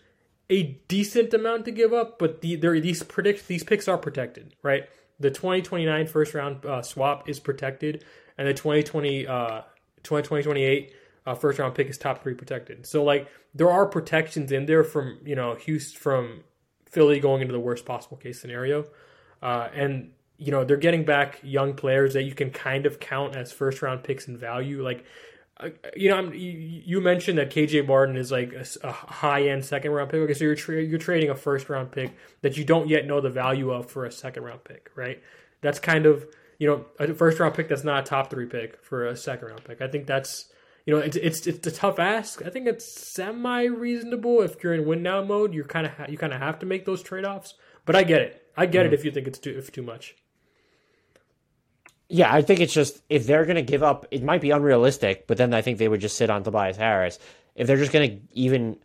[0.49, 2.17] a decent amount to give up.
[2.17, 4.87] But the, these predict these picks are protected, right?
[5.19, 8.03] the 2029 first round uh, swap is protected,
[8.37, 9.61] and the 2020 uh,
[10.03, 10.93] 2028
[11.25, 12.85] uh, first round pick is top three protected.
[12.85, 16.43] So like there are protections in there from you know Houston from
[16.85, 18.85] Philly going into the worst possible case scenario,
[19.41, 23.35] uh, and you know they're getting back young players that you can kind of count
[23.35, 24.83] as first round picks in value.
[24.83, 25.05] Like
[25.59, 26.51] uh, you know, you,
[26.85, 30.19] you mentioned that KJ Martin is like a, high end second round pick.
[30.21, 33.21] Okay, so you're tra- you're trading a first round pick that you don't yet know
[33.21, 35.21] the value of for a second round pick, right?
[35.61, 36.27] That's kind of
[36.59, 39.47] you know a first round pick that's not a top three pick for a second
[39.47, 39.81] round pick.
[39.81, 40.45] I think that's
[40.85, 42.45] you know it's it's it's a tough ask.
[42.45, 45.55] I think it's semi reasonable if you're in win now mode.
[45.55, 47.55] You're kind of ha- you kind of have to make those trade offs.
[47.83, 48.46] But I get it.
[48.57, 48.87] I get mm.
[48.87, 50.15] it if you think it's too if too much.
[52.09, 55.27] Yeah, I think it's just if they're going to give up, it might be unrealistic,
[55.27, 57.19] but then I think they would just sit on Tobias Harris.
[57.55, 58.77] If they're just going to even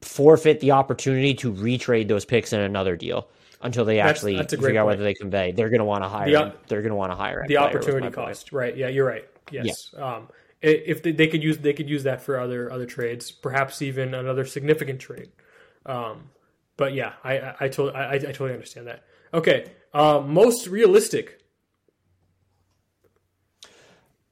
[0.00, 3.28] forfeit the opportunity to retrade those picks in another deal
[3.60, 6.08] until they That's- actually that's figure out whether they convey, they're going to want to
[6.08, 6.30] hire.
[6.30, 8.28] The they're going to want to hire the opportunity my point.
[8.28, 8.76] cost, right?
[8.76, 9.28] Yeah, you're right.
[9.50, 9.92] Yes.
[9.96, 10.28] Um,
[10.60, 14.14] if they, they could use they could use that for other other trades, perhaps even
[14.14, 15.30] another significant trade.
[15.86, 16.30] Um,
[16.76, 19.04] but yeah, I I, I, I, I totally understand that.
[19.34, 21.42] Okay, uh, most realistic.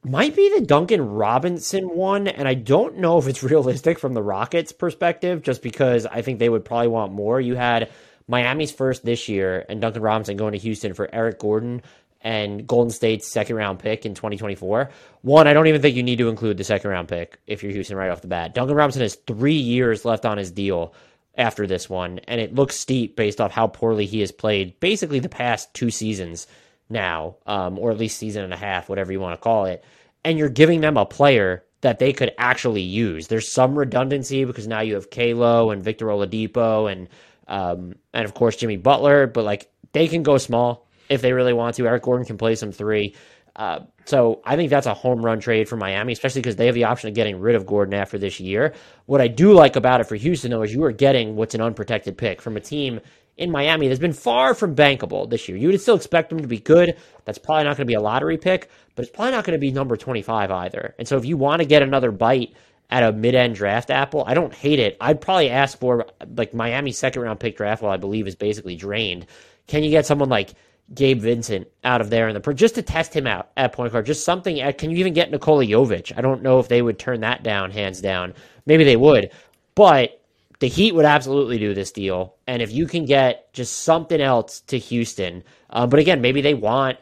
[0.03, 4.23] might be the Duncan Robinson one, and I don't know if it's realistic from the
[4.23, 7.39] Rockets' perspective, just because I think they would probably want more.
[7.39, 7.91] You had
[8.27, 11.81] Miami's first this year, and Duncan Robinson going to Houston for Eric Gordon
[12.23, 14.89] and Golden State's second round pick in 2024.
[15.21, 17.71] One, I don't even think you need to include the second round pick if you're
[17.71, 18.53] Houston right off the bat.
[18.53, 20.93] Duncan Robinson has three years left on his deal
[21.35, 25.19] after this one, and it looks steep based off how poorly he has played basically
[25.19, 26.47] the past two seasons
[26.89, 29.83] now, um, or at least season and a half, whatever you want to call it.
[30.23, 33.27] And you're giving them a player that they could actually use.
[33.27, 37.09] There's some redundancy because now you have Kalo and Victor Oladipo and
[37.47, 41.53] um, and of course Jimmy Butler, but like they can go small if they really
[41.53, 41.87] want to.
[41.87, 43.15] Eric Gordon can play some three.
[43.55, 46.75] Uh, so I think that's a home run trade for Miami, especially because they have
[46.75, 48.73] the option of getting rid of Gordon after this year.
[49.05, 51.61] What I do like about it for Houston, though, is you are getting what's an
[51.61, 53.01] unprotected pick from a team
[53.37, 55.57] in Miami that's been far from bankable this year.
[55.57, 56.97] You would still expect them to be good.
[57.25, 59.59] That's probably not going to be a lottery pick, but it's probably not going to
[59.59, 60.95] be number 25 either.
[60.97, 62.53] And so if you want to get another bite
[62.89, 64.97] at a mid-end draft apple, I don't hate it.
[64.99, 68.75] I'd probably ask for like Miami's second round pick draft, well, I believe is basically
[68.75, 69.25] drained.
[69.67, 70.53] Can you get someone like
[70.93, 74.05] Gabe Vincent out of there in the just to test him out at point guard?
[74.05, 74.57] Just something.
[74.73, 76.17] Can you even get Nikola Jovic?
[76.17, 78.33] I don't know if they would turn that down hands down.
[78.65, 79.31] Maybe they would,
[79.75, 80.21] but
[80.59, 82.35] the Heat would absolutely do this deal.
[82.45, 86.53] And if you can get just something else to Houston, um, but again, maybe they
[86.53, 86.99] want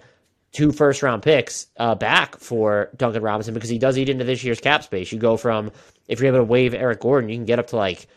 [0.52, 4.44] two first round picks uh, back for Duncan Robinson because he does eat into this
[4.44, 5.12] year's cap space.
[5.12, 5.72] You go from
[6.08, 8.08] if you're able to waive Eric Gordon, you can get up to like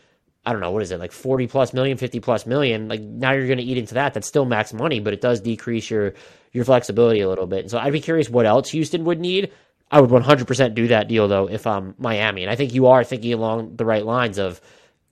[0.45, 2.87] I don't know what is it like 40 plus million, 50 plus million.
[2.87, 4.13] Like now you're going to eat into that.
[4.13, 6.13] That's still max money, but it does decrease your
[6.51, 7.61] your flexibility a little bit.
[7.61, 9.51] And so I'd be curious what else Houston would need.
[9.89, 12.43] I would 100% do that deal though if I'm Miami.
[12.43, 14.59] And I think you are thinking along the right lines of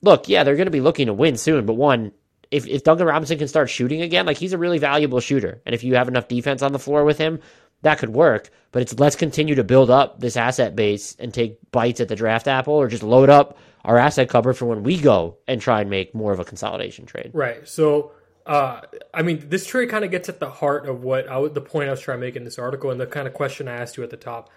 [0.02, 2.12] look, yeah, they're going to be looking to win soon, but one
[2.52, 5.62] if, if Duncan Robinson can start shooting again, like he's a really valuable shooter.
[5.66, 7.40] And if you have enough defense on the floor with him,
[7.82, 8.50] that could work.
[8.72, 12.16] But it's let's continue to build up this asset base and take bites at the
[12.16, 15.82] draft apple or just load up our asset cover for when we go and try
[15.82, 17.32] and make more of a consolidation trade.
[17.34, 17.68] Right.
[17.68, 18.12] So,
[18.46, 18.82] uh,
[19.14, 21.90] I mean, this trade kind of gets at the heart of what I the point
[21.90, 23.98] I was trying to make in this article and the kind of question I asked
[23.98, 24.50] you at the top.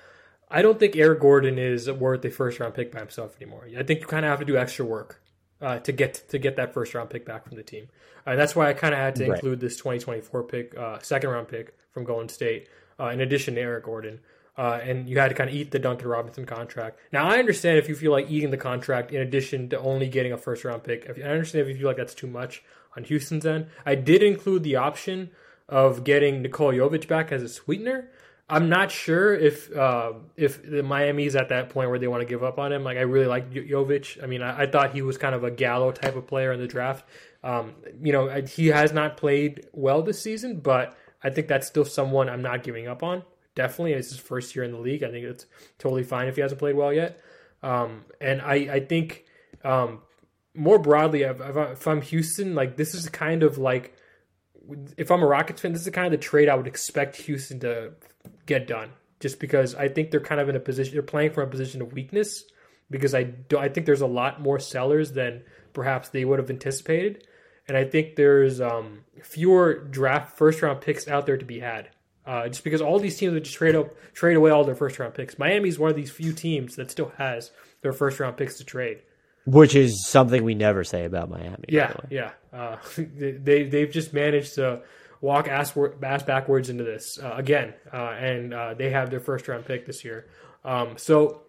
[0.51, 3.66] I don't think Eric Gordon is worth a first round pick by himself anymore.
[3.77, 5.20] I think you kind of have to do extra work
[5.61, 7.89] uh, to get to get that first round pick back from the team.
[8.27, 9.35] And that's why I kind of had to Right.
[9.35, 12.68] include this 2024 pick, uh, second round pick from Golden State,
[12.99, 14.20] uh, in addition to Eric Gordon.
[14.57, 17.01] Uh, and you had to kind of eat the Duncan Robinson contract.
[17.11, 20.32] Now, I understand if you feel like eating the contract in addition to only getting
[20.32, 21.11] a first round pick.
[21.11, 22.62] I understand if you feel like that's too much
[22.97, 23.66] on Houston's end.
[23.84, 25.30] I did include the option
[25.68, 28.11] of getting Nikola Jovic back as a sweetener.
[28.49, 32.26] I'm not sure if uh, if the Miami's at that point where they want to
[32.26, 32.84] give up on him.
[32.84, 34.22] Like I really like Jovic.
[34.22, 36.61] I mean, I, I thought he was kind of a Gallo type of player in
[36.61, 37.07] the draft.
[37.42, 41.85] Um, you know, he has not played well this season, but I think that's still
[41.85, 43.22] someone I'm not giving up on.
[43.55, 45.03] Definitely, it's his first year in the league.
[45.03, 45.47] I think it's
[45.79, 47.20] totally fine if he hasn't played well yet.
[47.62, 49.25] Um, and I, I think
[49.64, 50.03] um,
[50.55, 53.97] more broadly, if, I'm Houston, like this is kind of like
[54.97, 57.61] if I'm a Rockets fan, this is kind of the trade I would expect Houston
[57.61, 57.93] to
[58.47, 58.91] get done.
[59.20, 61.81] Just because I think they're kind of in a position, they're playing from a position
[61.81, 62.45] of weakness.
[62.91, 66.51] Because I do, I think there's a lot more sellers than perhaps they would have
[66.51, 67.27] anticipated,
[67.69, 71.89] and I think there's um, fewer draft first round picks out there to be had.
[72.27, 74.99] Uh, just because all these teams would just trade up, trade away all their first
[74.99, 75.39] round picks.
[75.39, 77.51] Miami's one of these few teams that still has
[77.83, 79.03] their first round picks to trade.
[79.47, 81.67] Which is something we never say about Miami.
[81.69, 82.31] Yeah, yeah.
[82.51, 84.81] Uh, they they've just managed to
[85.21, 89.47] walk ass, ass backwards into this uh, again, uh, and uh, they have their first
[89.47, 90.27] round pick this year.
[90.65, 91.43] Um, so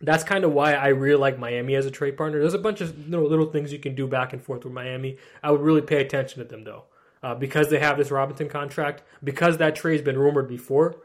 [0.00, 2.40] that's kind of why I really like Miami as a trade partner.
[2.40, 5.18] There's a bunch of little, things you can do back and forth with Miami.
[5.42, 6.84] I would really pay attention to them though,
[7.22, 10.96] uh, because they have this Robinson contract, because that trade's been rumored before,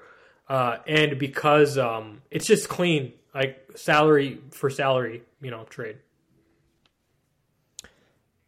[0.47, 5.97] uh, and because um, it's just clean, like salary for salary, you know, trade.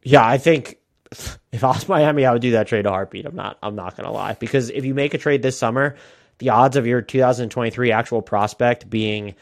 [0.03, 0.79] Yeah, I think
[1.51, 3.25] if I was Miami, I would do that trade a heartbeat.
[3.25, 3.57] I'm not.
[3.61, 5.95] I'm not gonna lie because if you make a trade this summer,
[6.39, 9.35] the odds of your 2023 actual prospect being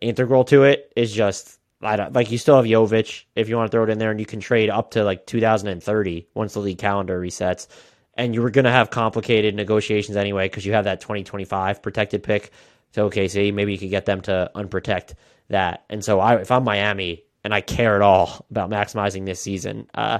[0.00, 2.30] integral to it is just I don't like.
[2.30, 4.40] You still have Jovic if you want to throw it in there, and you can
[4.40, 7.68] trade up to like 2030 once the league calendar resets.
[8.14, 12.22] and you were going to have complicated negotiations anyway because you have that 2025 protected
[12.24, 12.50] pick
[12.92, 13.54] to OKC.
[13.54, 15.14] Maybe you could get them to unprotect
[15.50, 15.84] that.
[15.88, 19.88] And so, I, if I'm Miami and I care at all about maximizing this season,
[19.94, 20.18] uh,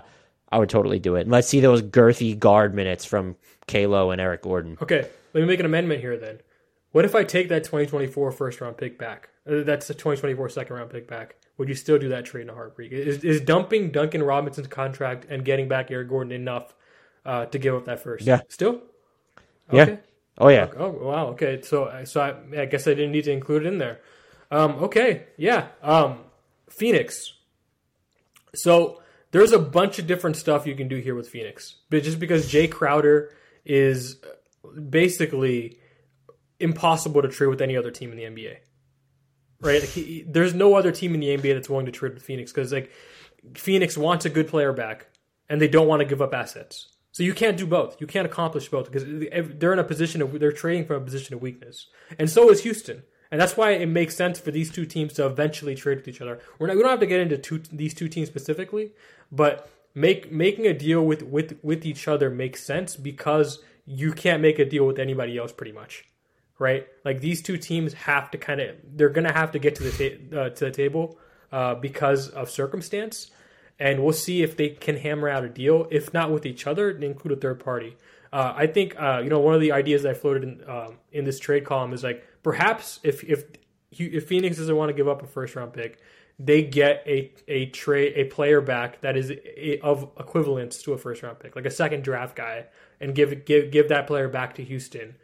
[0.51, 1.23] I would totally do it.
[1.23, 4.79] And let's see those girthy guard minutes from Kalo and Eric Gordon.
[4.81, 6.41] Okay, let me make an amendment here then.
[6.93, 9.29] What if I take that 2024 first round pick back?
[9.49, 11.37] Uh, that's the 2024 second round pick back.
[11.57, 12.93] Would you still do that trade in a heartbreak?
[12.93, 16.75] Is, is dumping Duncan Robinson's contract and getting back Eric Gordon enough
[17.25, 18.27] uh, to give up that first?
[18.27, 18.41] Yeah.
[18.49, 18.83] Still?
[19.73, 19.97] Yeah.
[20.39, 20.69] Oh yeah.
[20.77, 21.27] Oh wow.
[21.29, 21.63] Okay.
[21.63, 24.01] So so I, I guess I didn't need to include it in there.
[24.51, 25.25] Um, okay.
[25.37, 25.69] Yeah.
[25.83, 26.21] Um,
[26.71, 27.33] Phoenix.
[28.55, 32.19] So there's a bunch of different stuff you can do here with Phoenix, but just
[32.19, 33.35] because Jae Crowder
[33.65, 34.17] is
[34.89, 35.79] basically
[36.59, 38.57] impossible to trade with any other team in the NBA,
[39.61, 39.81] right?
[39.81, 42.53] Like he, there's no other team in the NBA that's willing to trade with Phoenix
[42.53, 42.91] because like
[43.55, 45.09] Phoenix wants a good player back,
[45.49, 46.89] and they don't want to give up assets.
[47.13, 48.01] So you can't do both.
[48.01, 49.05] You can't accomplish both because
[49.59, 51.87] they're in a position of they're trading from a position of weakness,
[52.19, 53.03] and so is Houston.
[53.31, 56.23] And that's why it makes sense for these two teams to eventually trade with each
[56.23, 56.41] other.
[56.59, 58.93] We're not, we don't have to get into two, these two teams specifically,
[59.31, 64.43] but make making a deal with, with with each other makes sense because you can't
[64.43, 66.05] make a deal with anybody else pretty much,
[66.59, 66.87] right?
[67.05, 69.91] Like these two teams have to kind of they're gonna have to get to the
[69.93, 71.19] ta- uh, to the table
[71.53, 73.31] uh, because of circumstance,
[73.79, 75.87] and we'll see if they can hammer out a deal.
[75.91, 77.97] If not with each other, include a third party.
[78.33, 81.25] Uh, I think uh, you know one of the ideas I floated in, um, in
[81.25, 83.45] this trade column is like perhaps if if
[83.93, 86.01] if Phoenix doesn't want to give up a first round pick,
[86.39, 90.99] they get a a trade a player back that is a, of equivalence to a
[90.99, 92.67] first round pick, like a second draft guy,
[93.01, 95.15] and give give give that player back to Houston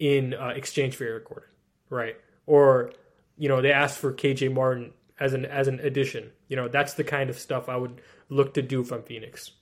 [0.00, 1.48] in uh, exchange for Eric Gordon,
[1.88, 2.16] right?
[2.46, 2.90] Or
[3.36, 6.32] you know they asked for KJ Martin as an as an addition.
[6.48, 9.52] You know that's the kind of stuff I would look to do from Phoenix.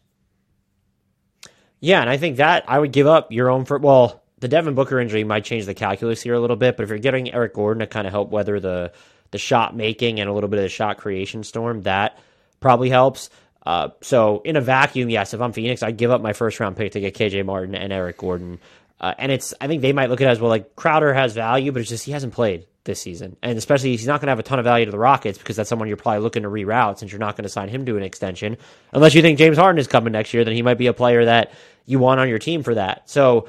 [1.80, 4.74] Yeah, and I think that I would give up your own for well the Devin
[4.74, 7.54] Booker injury might change the calculus here a little bit, but if you're getting Eric
[7.54, 8.92] Gordon to kind of help weather the
[9.30, 12.18] the shot making and a little bit of the shot creation storm, that
[12.60, 13.28] probably helps.
[13.66, 16.76] Uh, so in a vacuum, yes, if I'm Phoenix, I'd give up my first round
[16.76, 18.60] pick to get KJ Martin and Eric Gordon.
[19.00, 21.32] Uh, and it's I think they might look at it as well like Crowder has
[21.32, 24.32] value, but it's just he hasn't played this season, and especially he's not going to
[24.32, 26.48] have a ton of value to the Rockets because that's someone you're probably looking to
[26.48, 28.56] reroute since you're not going to sign him to an extension
[28.92, 30.44] unless you think James Harden is coming next year.
[30.44, 31.52] Then he might be a player that
[31.86, 33.08] you want on your team for that.
[33.08, 33.48] So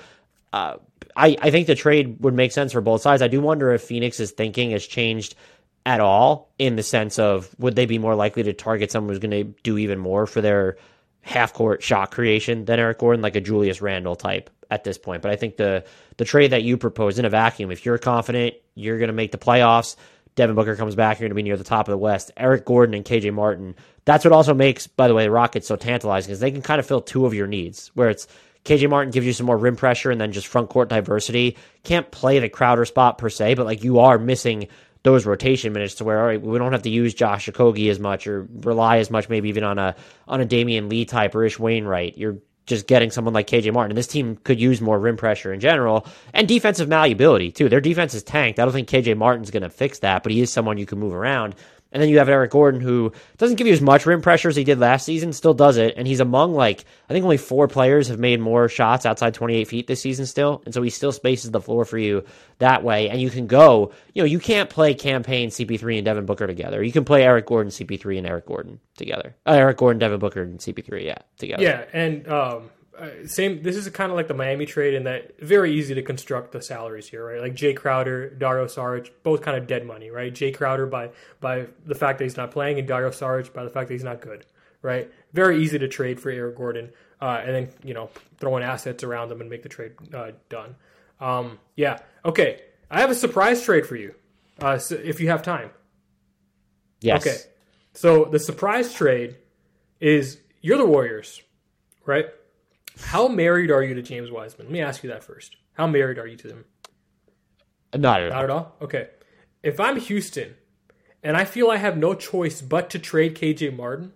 [0.53, 0.75] uh,
[1.15, 3.21] I, I think the trade would make sense for both sides.
[3.21, 5.35] I do wonder if Phoenix's thinking has changed
[5.85, 9.19] at all in the sense of would they be more likely to target someone who's
[9.19, 10.77] going to do even more for their
[11.21, 15.21] half court shot creation than Eric Gordon, like a Julius Randle type at this point.
[15.21, 15.85] But I think the
[16.17, 19.31] the trade that you propose in a vacuum, if you're confident you're going to make
[19.31, 19.95] the playoffs,
[20.35, 22.31] Devin Booker comes back, you're going to be near the top of the West.
[22.37, 23.75] Eric Gordon and KJ Martin.
[24.05, 26.79] That's what also makes, by the way, the Rockets so tantalizing because they can kind
[26.79, 28.27] of fill two of your needs, where it's
[28.65, 31.57] KJ Martin gives you some more rim pressure and then just front court diversity.
[31.83, 34.67] Can't play the Crowder spot per se, but like you are missing
[35.03, 37.99] those rotation minutes to where all right, we don't have to use Josh Okogie as
[37.99, 39.95] much or rely as much maybe even on a
[40.27, 42.17] on a Damion Lee type or Ish Wainwright.
[42.17, 42.37] You're
[42.69, 43.91] just getting someone like KJ Martin.
[43.91, 47.67] And this team could use more rim pressure in general and defensive malleability too.
[47.67, 48.59] Their defense is tanked.
[48.59, 50.99] I don't think KJ Martin's going to fix that, but he is someone you can
[50.99, 51.55] move around.
[51.91, 54.55] And then you have Eric Gordon, who doesn't give you as much rim pressure as
[54.55, 55.95] he did last season, still does it.
[55.97, 59.67] And he's among, like, I think only four players have made more shots outside 28
[59.67, 60.61] feet this season still.
[60.65, 62.25] And so he still spaces the floor for you
[62.59, 63.09] that way.
[63.09, 66.45] And you can go, you know, you can't play Cam Payne CP3, and Devin Booker
[66.45, 66.83] together.
[66.83, 69.35] You can play Eric Gordon, CP3, and Eric Gordon together.
[69.47, 71.63] Uh, Eric Gordon, Devin Booker, and CP3, yeah, together.
[71.63, 71.85] Yeah.
[71.91, 72.69] And, um,
[72.99, 73.63] uh, same.
[73.63, 76.61] This is kind of like the Miami trade in that very easy to construct the
[76.61, 77.41] salaries here, right?
[77.41, 80.33] Like Jae Crowder, Dario Saric, both kind of dead money, right?
[80.33, 83.69] Jae Crowder by by the fact that he's not playing, and Dario Saric by the
[83.69, 84.45] fact that he's not good,
[84.81, 85.11] right?
[85.33, 86.91] Very easy to trade for Eric Gordon,
[87.21, 90.31] uh, and then you know throw in assets around them and make the trade uh,
[90.49, 90.75] done.
[91.19, 92.61] Um, yeah, okay.
[92.91, 94.15] I have a surprise trade for you,
[94.61, 95.69] uh, so if you have time.
[97.01, 97.25] Yes.
[97.25, 97.37] Okay.
[97.93, 99.37] So the surprise trade
[99.99, 101.41] is you're the Warriors,
[102.05, 102.25] right?
[103.01, 104.67] How married are you to James Wiseman?
[104.67, 105.55] Let me ask you that first.
[105.73, 106.65] How married are you to him?
[107.95, 108.35] Not at all.
[108.35, 108.75] Not at all?
[108.81, 109.09] Okay.
[109.63, 110.55] If I'm Houston
[111.23, 114.13] and I feel I have no choice but to trade KJ Martin,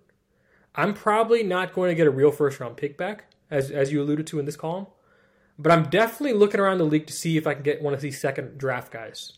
[0.75, 4.01] I'm probably not going to get a real first round pick back, as, as you
[4.01, 4.87] alluded to in this column.
[5.57, 8.01] But I'm definitely looking around the league to see if I can get one of
[8.01, 9.33] these second draft guys.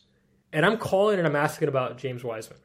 [0.53, 2.59] And I'm calling and I'm asking about James Wiseman.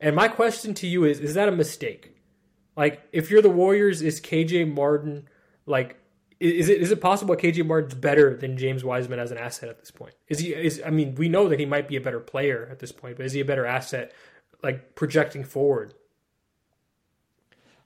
[0.00, 2.14] And my question to you is is that a mistake?
[2.76, 5.28] Like, if you're the Warriors, is KJ Martin
[5.66, 5.97] like
[6.40, 9.78] is it is it possible KJ Martin's better than James Wiseman as an asset at
[9.80, 10.14] this point?
[10.28, 12.78] Is he is I mean, we know that he might be a better player at
[12.78, 14.12] this point, but is he a better asset
[14.62, 15.94] like projecting forward?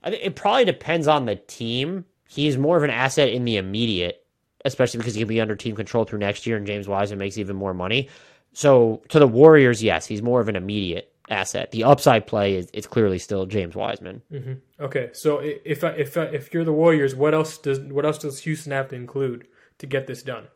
[0.03, 2.05] I think it probably depends on the team.
[2.27, 4.23] He's more of an asset in the immediate
[4.65, 7.37] especially because he can be under team control through next year, and James Wiseman makes
[7.37, 8.09] even more money.
[8.53, 11.71] So to the Warriors, yes, he's more of an immediate asset.
[11.71, 14.21] The upside play is it's clearly still James Wiseman.
[14.31, 14.53] Mm-hmm.
[14.79, 18.71] Okay, so if if if you're the Warriors, what else does what else does Houston
[18.71, 19.47] have to include
[19.79, 20.47] to get this done?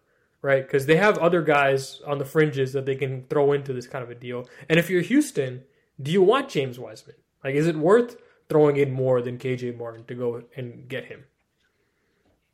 [0.42, 3.88] Right, because they have other guys on the fringes that they can throw into this
[3.88, 4.48] kind of a deal.
[4.70, 5.64] And if you're Houston,
[6.02, 7.16] do you want James Wiseman?
[7.44, 11.24] Like, is it worth throwing in more than KJ Martin to go and get him?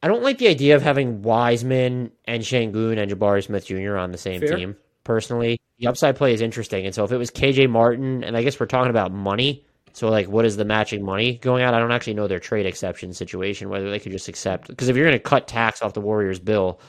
[0.01, 3.97] I don't like the idea of having Wiseman and Sengun and Jabari Smith Jr.
[3.97, 4.55] on the same Fair.
[4.55, 5.59] team personally.
[5.79, 6.85] The upside play is interesting.
[6.85, 9.65] And so if it was KJ Martin, and I guess we're talking about money.
[9.93, 11.73] So like, what is the matching money going out?
[11.73, 14.67] I don't actually know their trade exception situation, whether they could just accept.
[14.67, 16.79] Because if you're going to cut tax off the Warriors' bill,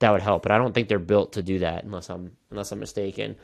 [0.00, 0.42] that would help.
[0.42, 3.36] But I don't think they're built to do that unless I'm unless I'm mistaken.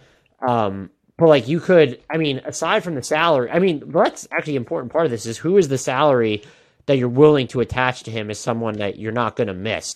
[0.46, 4.56] Um, but like you could, I mean, aside from the salary, I mean, that's actually
[4.56, 6.42] an important part of this is who is the salary
[6.86, 9.94] that you're willing to attach to him as someone that you're not going to miss.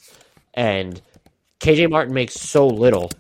[0.55, 1.01] And
[1.61, 3.11] KJ Martin makes so little.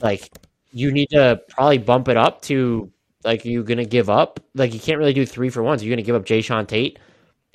[0.00, 0.28] Like
[0.72, 2.90] you need to probably bump it up to
[3.24, 4.40] like you're gonna give up.
[4.54, 5.84] Like you can't really do three for ones.
[5.84, 6.98] You're gonna give up Jae'Sean Tate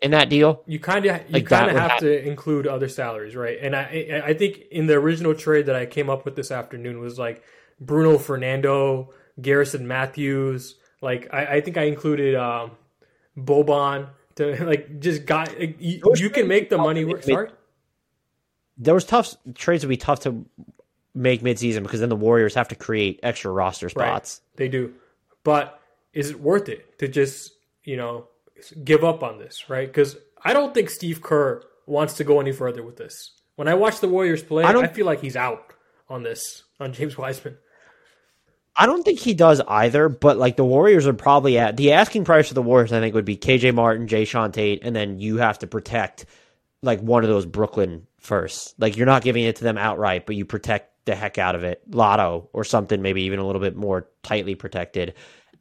[0.01, 0.63] in that deal.
[0.65, 2.07] You kind of you like kind of have happen.
[2.07, 3.57] to include other salaries, right?
[3.61, 6.99] And I I think in the original trade that I came up with this afternoon
[6.99, 7.43] was like
[7.80, 10.76] Bruno Fernando, Garrison Mathews.
[11.01, 12.72] Like I, I think I included um,
[13.38, 17.24] Boban to like just got you, you can make the money work.
[17.24, 17.49] Sorry.
[18.80, 20.45] There was tough trades would be tough to
[21.18, 24.41] make midseason because then the Warriors have to create extra roster spots.
[24.41, 24.57] Right.
[24.57, 24.93] They do.
[25.43, 25.80] But
[26.13, 27.53] is it worth it to just,
[27.84, 28.28] you know,
[28.84, 29.88] give up on this, right?
[29.88, 33.32] Because I don't think Steve Kerr wants to go any further with this.
[33.55, 35.74] When I watch the Warriors play, I, I feel like he's out
[36.09, 37.57] on this, on James Wiseman.
[38.76, 42.26] I don't think he does either, but like the Warriors are probably at the asking
[42.26, 45.38] price for the Warriors, I think would be KJ Martin, Jae'Sean Tate, and then you
[45.38, 46.26] have to protect
[46.84, 48.80] like one of those Brooklyn first.
[48.80, 51.64] Like you're not giving it to them outright, but you protect the heck out of
[51.64, 55.16] it, lotto or something, maybe even a little bit more tightly protected.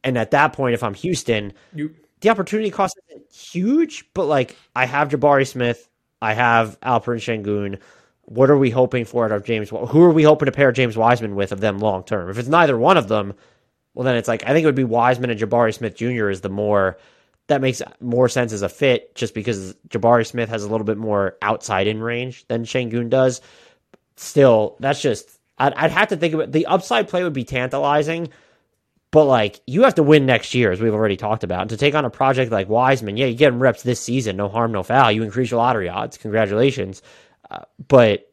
[0.04, 4.56] And at that point, if I'm Houston, you, the opportunity cost isn't huge, but like
[4.74, 5.88] I have Jabari Smith,
[6.20, 7.80] I have Alperen Sengun.
[8.22, 9.70] What are we hoping for out of James?
[9.70, 12.28] Who are we hoping to pair James Wiseman with of them long term?
[12.28, 13.34] If it's neither one of them,
[13.94, 16.28] well, then it's like I think it would be Wiseman and Jabari Smith Jr.
[16.28, 16.98] is the more
[17.46, 20.98] that makes more sense as a fit, just because Jabari Smith has a little bit
[20.98, 23.40] more outside in range than Sengun does.
[24.16, 28.30] Still, that's just I'd, I'd have to think about the upside play would be tantalizing,
[29.10, 31.62] but like you have to win next year, as we've already talked about.
[31.62, 34.36] And to take on a project like Wiseman, yeah, you get him reps this season,
[34.36, 35.12] no harm, no foul.
[35.12, 36.18] You increase your lottery odds.
[36.18, 37.02] Congratulations.
[37.50, 38.30] Uh, but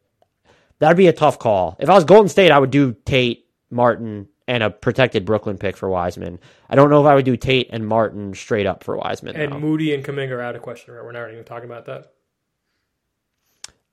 [0.80, 1.78] that'd be a tough call.
[1.80, 5.78] If I was Golden State, I would do Tate, Martin, and a protected Brooklyn pick
[5.78, 6.40] for Wiseman.
[6.70, 9.36] I don't know if I would do Tate and Martin straight up for Wiseman.
[9.36, 9.60] And though.
[9.60, 11.04] Moody and Kuminga are out of question, right?
[11.04, 12.12] We're not even talking about that.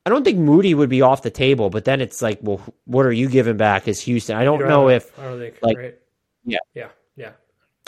[0.07, 3.05] I don't think Moody would be off the table, but then it's like, well, what
[3.05, 4.37] are you giving back as Houston?
[4.37, 5.99] I don't know if I don't think like right?
[6.45, 7.33] yeah yeah yeah.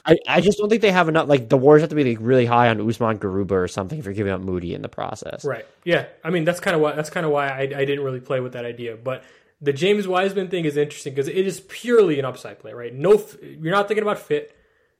[0.05, 1.29] I, I just don't think they have enough.
[1.29, 4.05] Like the Warriors have to be like really high on Usman Garuba or something if
[4.05, 5.45] you're giving up Moody in the process.
[5.45, 5.65] Right.
[5.85, 6.07] Yeah.
[6.25, 8.41] I mean that's kind of why that's kind of why I, I didn't really play
[8.41, 8.97] with that idea.
[8.97, 9.25] But
[9.61, 12.93] the James Wiseman thing is interesting because it is purely an upside play, right?
[12.93, 14.55] No, you're not thinking about fit.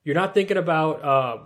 [0.05, 1.05] You're not thinking about.
[1.05, 1.39] Uh,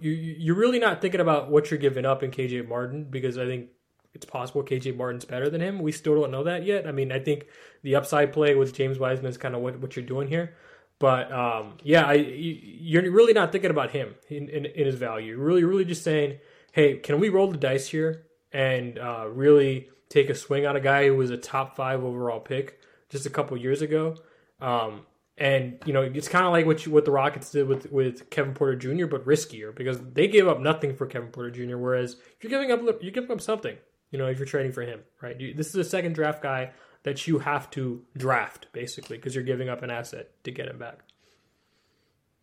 [0.00, 3.44] you you're really not thinking about what you're giving up in KJ Martin because I
[3.44, 3.68] think
[4.12, 5.78] it's possible KJ Martin's better than him.
[5.78, 6.86] We still don't know that yet.
[6.86, 7.46] I mean, I think
[7.82, 10.54] the upside play with James Wiseman is kind of what, what you're doing here.
[10.98, 15.28] But um, yeah, I, you're really not thinking about him in, in, in, his value.
[15.28, 16.38] You're really, really just saying,
[16.72, 20.80] hey, can we roll the dice here and uh, really take a swing on a
[20.80, 24.16] guy who was a top five overall pick just a couple years ago?
[24.60, 25.06] Um,
[25.38, 28.28] and you know, it's kind of like what you, what the Rockets did with with
[28.28, 31.78] Kevin Porter Jr., but riskier because they gave up nothing for Kevin Porter Jr.
[31.78, 33.78] Whereas you're giving up you're giving up something.
[34.10, 35.38] You know, if you're trading for him, right?
[35.56, 39.68] This is a second draft guy that you have to draft basically because you're giving
[39.68, 41.00] up an asset to get him back.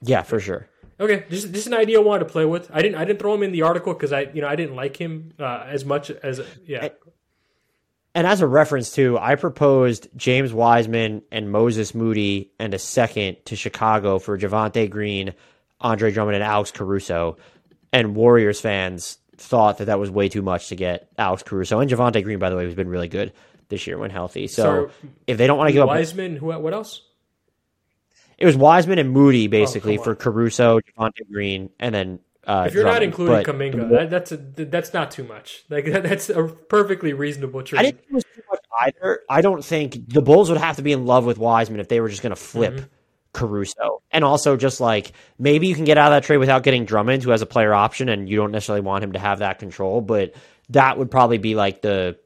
[0.01, 0.69] Yeah, for sure.
[0.99, 2.69] Okay, just just an idea I wanted to play with.
[2.73, 4.75] I didn't I didn't throw him in the article because I you know I didn't
[4.75, 6.85] like him uh, as much as yeah.
[6.85, 6.91] And,
[8.15, 13.37] and as a reference too, I proposed James Wiseman and Moses Moody and a second
[13.45, 15.33] to Chicago for Javonte Green,
[15.79, 17.37] Andre Drummond, and Alex Caruso.
[17.93, 21.89] And Warriors fans thought that that was way too much to get Alex Caruso and
[21.89, 23.33] Javonte Green, by the way, who's been really good
[23.69, 24.47] this year when healthy.
[24.47, 27.01] So, so if they don't want to give Wiseman, up, who, what else?
[28.37, 32.65] It was Wiseman and Moody oh, basically oh, for Caruso, Javonte Green, and then uh,
[32.67, 33.01] if you're Drummond.
[33.01, 35.63] not including Kuminga, that, that's a, that's not too much.
[35.69, 37.79] Like that, that's a perfectly reasonable trade.
[37.79, 39.21] I didn't think it was too much either.
[39.29, 41.99] I don't think the Bulls would have to be in love with Wiseman if they
[41.99, 42.73] were just going to flip.
[42.73, 42.85] Mm-hmm.
[43.37, 44.01] Caruso.
[44.11, 47.23] And also just like maybe you can get out of that trade without getting Drummond,
[47.23, 50.01] who has a player option, and you don't necessarily want him to have that control.
[50.01, 50.33] But
[50.69, 52.17] that would probably be like the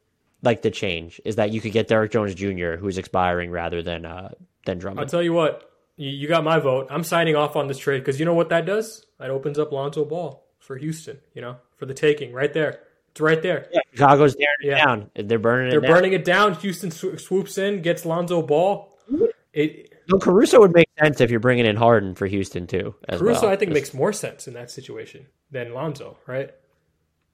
[0.43, 2.71] like the change is that you could get Derrick Jones Jr.
[2.77, 4.29] who's expiring rather than uh
[4.65, 5.01] than Drummond.
[5.01, 6.87] I'll tell you what, you, you got my vote.
[6.89, 9.05] I'm signing off on this trade because you know what that does?
[9.19, 11.19] That opens up Lonzo Ball for Houston.
[11.35, 12.79] You know, for the taking, right there.
[13.11, 13.67] It's right there.
[13.73, 14.85] Yeah, Chicago's tearing it Yeah.
[14.85, 15.11] down.
[15.15, 15.91] They're burning it They're down.
[15.91, 16.53] burning it down.
[16.55, 18.89] Houston sw- swoops in, gets Lonzo Ball.
[19.53, 22.95] It No, Caruso would make sense if you're bringing in Harden for Houston too.
[23.07, 23.51] As Caruso, well.
[23.51, 26.51] I think, Just- makes more sense in that situation than Lonzo, right?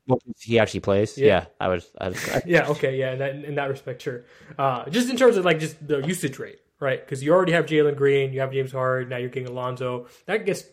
[0.07, 1.17] well, he actually plays.
[1.17, 1.25] Yeah.
[1.27, 1.85] Yeah, I would.
[1.99, 4.23] I would Yeah, okay, yeah, in that, in that respect, sure.
[4.57, 7.03] Uh, just in terms of like just the usage rate, right?
[7.03, 10.07] Because you already have Jalen Green, you have James Harden, now you're getting Alonzo.
[10.25, 10.63] That gets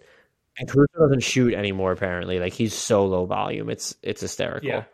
[0.59, 1.93] and Caruso doesn't shoot anymore.
[1.93, 3.71] Apparently, like he's so low volume.
[3.71, 4.69] It's it's hysterical.
[4.69, 4.85] yeah,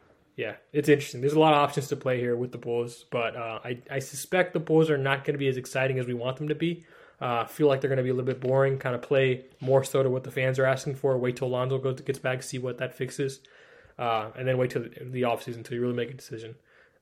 [0.40, 1.20] yeah, it's interesting.
[1.20, 3.98] There's a lot of options to play here with the Bulls, but uh, I I
[3.98, 6.54] suspect the Bulls are not going to be as exciting as we want them to
[6.54, 6.86] be.
[7.20, 8.78] Uh, I feel like they're going to be a little bit boring.
[8.78, 11.18] Kind of play more so to what the fans are asking for.
[11.18, 13.40] Wait till Alonzo goes gets back, see what that fixes,
[13.98, 16.54] uh, and then wait till the, the offseason until you really make a decision.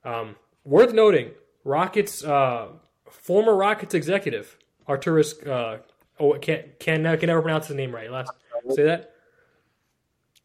[0.03, 0.35] Um,
[0.65, 1.31] worth noting,
[1.63, 2.67] Rockets uh,
[3.09, 5.47] former Rockets executive Arturis.
[5.47, 5.77] Uh,
[6.19, 8.11] oh, can't can can never pronounce his name right.
[8.11, 8.33] Last
[8.71, 9.13] say that.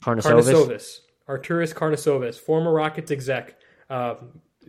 [0.01, 0.45] Karnisovas.
[0.45, 0.99] Karnisovas,
[1.29, 3.57] Arturis Karnisovas, former Rockets exec,
[3.91, 4.15] uh,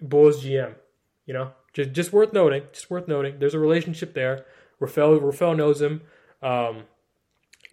[0.02, 0.76] Bulls GM.
[1.26, 2.64] You know, just just worth noting.
[2.72, 3.40] Just worth noting.
[3.40, 4.46] There's a relationship there.
[4.80, 6.02] Rafael Rafael knows him.
[6.42, 6.84] Um,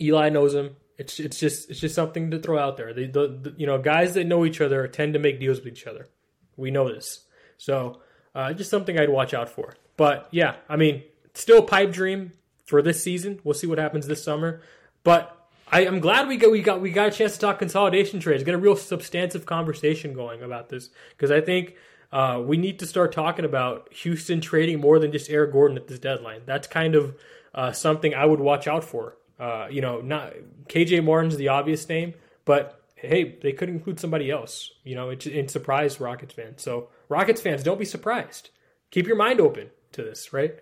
[0.01, 0.77] Eli knows him.
[0.99, 2.93] It's it's just it's just something to throw out there.
[2.93, 5.69] The, the, the you know guys that know each other tend to make deals with
[5.69, 6.09] each other.
[6.57, 7.25] We know this.
[7.59, 8.01] So
[8.35, 9.75] uh, just something I'd watch out for.
[9.97, 11.03] But yeah, I mean,
[11.35, 12.33] still a pipe dream
[12.65, 13.41] for this season.
[13.45, 14.63] We'll see what happens this summer.
[15.05, 15.37] But
[15.73, 18.45] I, I'm glad we got we got we got a chance to talk consolidation trades,
[18.45, 21.77] get a real substantive conversation going about this because I think
[22.13, 25.89] uh, we need to start talking about Houston trading more than just Eric Gordon at
[25.89, 26.43] this deadline.
[26.45, 27.17] That's kind of
[27.55, 29.17] uh, something I would watch out for.
[29.41, 30.35] Uh, you know, not
[30.69, 32.13] KJ Martin's the obvious name,
[32.45, 34.71] but hey, they could include somebody else.
[34.85, 36.63] You know, it, it surprised Rockets fans.
[36.63, 38.51] So Rockets fans, don't be surprised.
[38.91, 40.55] Keep your mind open to this, right?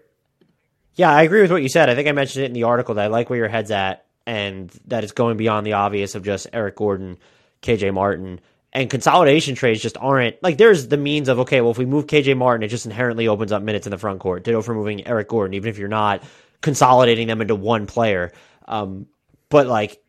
[0.94, 1.90] Yeah, I agree with what you said.
[1.90, 4.06] I think I mentioned it in the article that I like where your head's at
[4.30, 7.18] and that it's going beyond the obvious of just Eric Gordon,
[7.62, 8.40] KJ Martin,
[8.72, 12.06] and consolidation trades just aren't like there's the means of okay, well if we move
[12.06, 14.44] KJ Martin, it just inherently opens up minutes in the front court.
[14.44, 16.22] Ditto for moving Eric Gordon, even if you're not
[16.60, 18.30] consolidating them into one player.
[18.68, 19.06] Um,
[19.48, 20.00] but like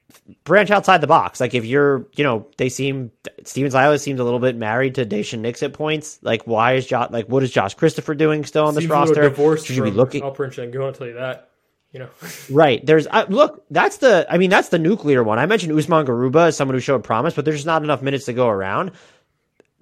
[0.43, 1.39] branch outside the box.
[1.39, 3.09] Like if you're, you know, they seem
[3.43, 6.19] Stephen Silas seems a little bit married to Daishen Nix at points.
[6.21, 9.23] Like why is Josh like what is Josh Christopher doing still on this Seems roster?
[9.23, 11.50] divorced Should you be looking Alperen Sengun, I'll tell you that.
[11.91, 12.09] You know,
[12.49, 12.85] Right.
[12.85, 13.65] There's uh, look.
[13.69, 14.25] That's the.
[14.29, 15.39] I mean, that's the nuclear one.
[15.39, 18.25] I mentioned Usman Garuba as someone who showed promise, but there's just not enough minutes
[18.25, 18.91] to go around.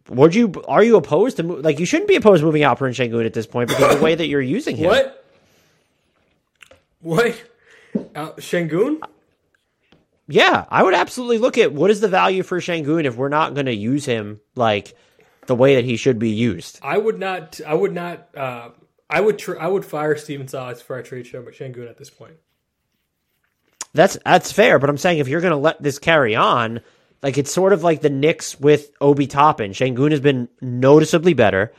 [0.10, 0.52] Would you?
[0.68, 1.44] Are you opposed to?
[1.44, 4.04] Like, you shouldn't be opposed to moving out Prince Sengun at this point because the
[4.04, 4.88] way that you're using him.
[4.88, 5.26] what?
[7.02, 7.42] What?
[8.16, 9.02] Uh, Sengun?
[10.28, 13.54] Yeah, I would absolutely look at what is the value for Sengun if we're not
[13.54, 14.96] going to use him like
[15.48, 16.80] the way that he should be used.
[16.84, 17.60] I would not.
[17.66, 18.30] I would not.
[18.36, 18.70] Uh,
[19.10, 19.40] I would.
[19.40, 22.36] Tr- I would fire Stephen Silas for a trade show, Sengun at this point.
[23.94, 26.82] That's that's fair, but I'm saying if you're going to let this carry on,
[27.24, 29.72] like it's sort of like the Knicks with Obi Toppin.
[29.72, 31.74] Sengun has been noticeably better,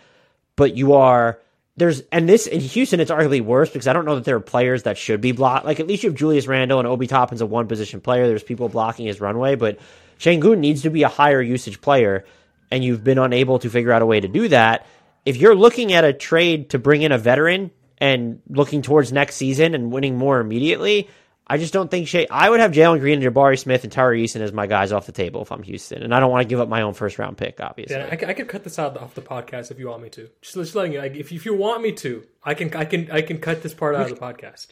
[0.57, 1.39] but you are
[1.77, 4.41] there's and this in Houston it's arguably worse because I don't know that there are
[4.41, 5.65] players that should be blocked.
[5.65, 8.27] Like at least you have Julius Randle and Obi Toppin's a one position player.
[8.27, 9.79] There's people blocking his runway, but
[10.19, 12.25] Sengun needs to be a higher usage player,
[12.71, 14.87] and you've been unable to figure out a way to do that.
[15.25, 19.37] If you're looking at a trade to bring in a veteran and looking towards next
[19.37, 21.09] season and winning more immediately,
[21.47, 22.29] I just don't think Shay.
[22.31, 25.07] I would have Jalen Green and Jabari Smith and Tari Eason as my guys off
[25.07, 27.19] the table if I'm Houston, and I don't want to give up my own first
[27.19, 27.61] round pick.
[27.61, 30.11] Obviously, Yeah, I, I could cut this out off the podcast if you want me
[30.11, 30.29] to.
[30.43, 31.01] Just, just letting you.
[31.01, 32.73] Like, if if you want me to, I can.
[32.77, 33.11] I can.
[33.11, 34.69] I can cut this part out of the podcast.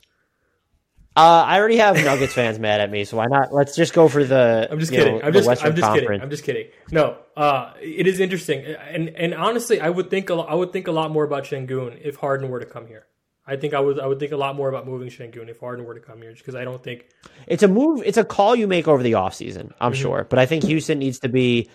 [1.18, 3.52] Uh, I already have Nuggets fans mad at me, so why not?
[3.52, 4.68] Let's just go for the.
[4.70, 5.18] I'm just kidding.
[5.18, 5.48] know, I'm just.
[5.48, 6.20] Western I'm just kidding.
[6.20, 6.66] I'm just kidding.
[6.92, 10.72] No, uh, it is interesting, and and honestly, I would think a lot, I would
[10.72, 13.06] think a lot more about Sengun if Harden were to come here.
[13.46, 13.98] I think I would.
[13.98, 16.30] I would think a lot more about moving Sengun if Harden were to come here,
[16.30, 17.06] just because I don't think.
[17.46, 18.02] It's a move.
[18.06, 20.02] It's a call you make over the offseason, I'm Mm-hmm.
[20.02, 20.26] sure.
[20.28, 21.68] But I think Houston needs to be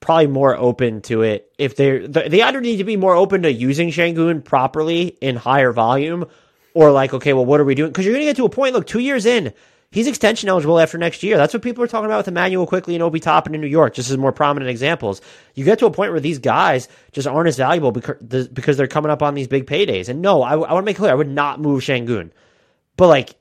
[0.00, 1.52] probably more open to it.
[1.58, 5.72] If they're they either need to be more open to using Sengun properly in higher
[5.72, 6.26] volume,
[6.74, 7.90] or like, okay, well, what are we doing?
[7.90, 8.74] Because you're going to get to a point.
[8.74, 9.54] Look, two years in,
[9.90, 11.36] he's extension eligible after next year.
[11.36, 13.94] That's what people are talking about with Immanuel Quickley and Obi Toppin in New York,
[13.94, 15.22] just as more prominent examples.
[15.54, 18.88] You get to a point where these guys just aren't as valuable because because they're
[18.88, 20.08] coming up on these big paydays.
[20.08, 22.32] And no, I, I want to make clear, I would not move Sengun.
[22.96, 23.36] But like,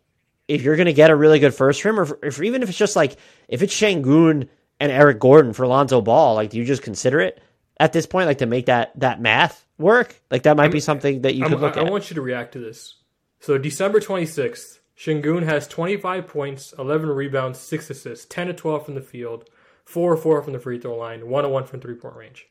[0.48, 2.78] if you're going to get a really good first trim, or if, even if it's
[2.78, 4.48] just like if it's Sengun
[4.80, 7.42] and Eric Gordon for Lonzo Ball, like, do you just consider it
[7.80, 10.22] at this point, like to make that that math work?
[10.30, 12.22] Like that might be something that you I'm, could look I, I want you to
[12.22, 12.96] react to this.
[13.44, 18.96] So December 26th, Sengun has 25 points, 11 rebounds, 6 assists, 10 to 12 from
[18.96, 19.50] the field,
[19.84, 22.48] 4 or 4 from the free throw line, 1 1 from three point range.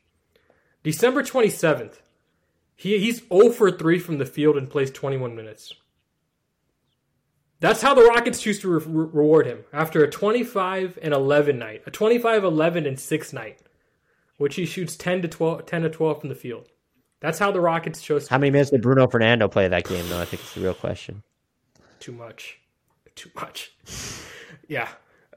[0.83, 1.95] December 27th,
[2.75, 5.73] he, he's 0 for 3 from the field and plays 21 minutes.
[7.59, 11.81] That's how the Rockets choose to re- reward him after a 25 and 11 night,
[11.87, 13.57] a 25 11 and 6 night,
[14.37, 16.69] which he shoots 10 to 12 10 to 12 from the field.
[17.23, 18.27] That's how the Rockets chose.
[18.27, 20.19] How many minutes did Bruno Fernando play that game though?
[20.19, 21.23] I think it's the real question.
[22.01, 22.59] Too much.
[23.15, 23.71] Too much.
[24.67, 24.89] yeah.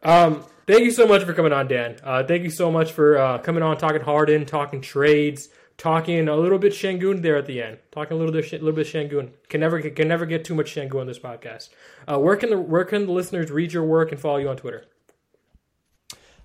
[0.03, 1.97] Um, thank you so much for coming on, Dan.
[2.03, 5.49] Uh, thank you so much for uh, coming on, talking Harden, talking trades,
[5.79, 8.73] talking a little bit Sengun there at the end, talking a little bit, a little
[8.73, 9.31] bit Sengun.
[9.49, 11.69] Can never can never get too much Sengun on this podcast.
[12.09, 14.57] Uh, where can the where can the listeners read your work and follow you on
[14.57, 14.87] Twitter?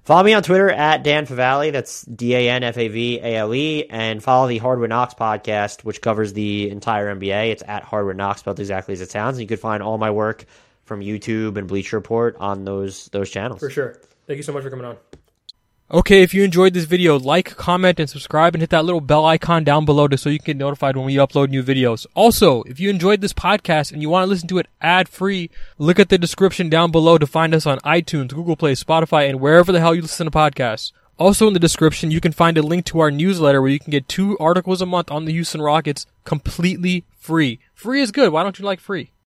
[0.04, 1.72] Follow me on Twitter at Dan Favale.
[1.72, 5.14] That's D A N F A V A L E, and follow the Hardwood Knocks
[5.14, 7.52] podcast, which covers the entire NBA.
[7.52, 9.38] It's at Hardwood Knocks, spelled exactly as it sounds.
[9.38, 10.46] And you can find all my work
[10.86, 13.60] from YouTube and Bleacher Report on those those channels.
[13.60, 14.02] For sure.
[14.26, 14.98] Thank you so much for coming on.
[15.94, 19.26] Okay, if you enjoyed this video, like, comment, and subscribe, and hit that little bell
[19.26, 22.06] icon down below to so you can get notified when we upload new videos.
[22.16, 25.50] Also, if you enjoyed this podcast and you want to listen to it ad free,
[25.78, 29.42] look at the description down below to find us on iTunes, Google Play, Spotify, and
[29.42, 30.94] wherever the hell you listen to podcasts.
[31.20, 33.92] Also, in the description, you can find a link to our newsletter where you can
[33.92, 37.60] get two articles a month on the Houston Rockets completely free.
[37.74, 38.32] Free is good.
[38.32, 39.12] Why don't you like free?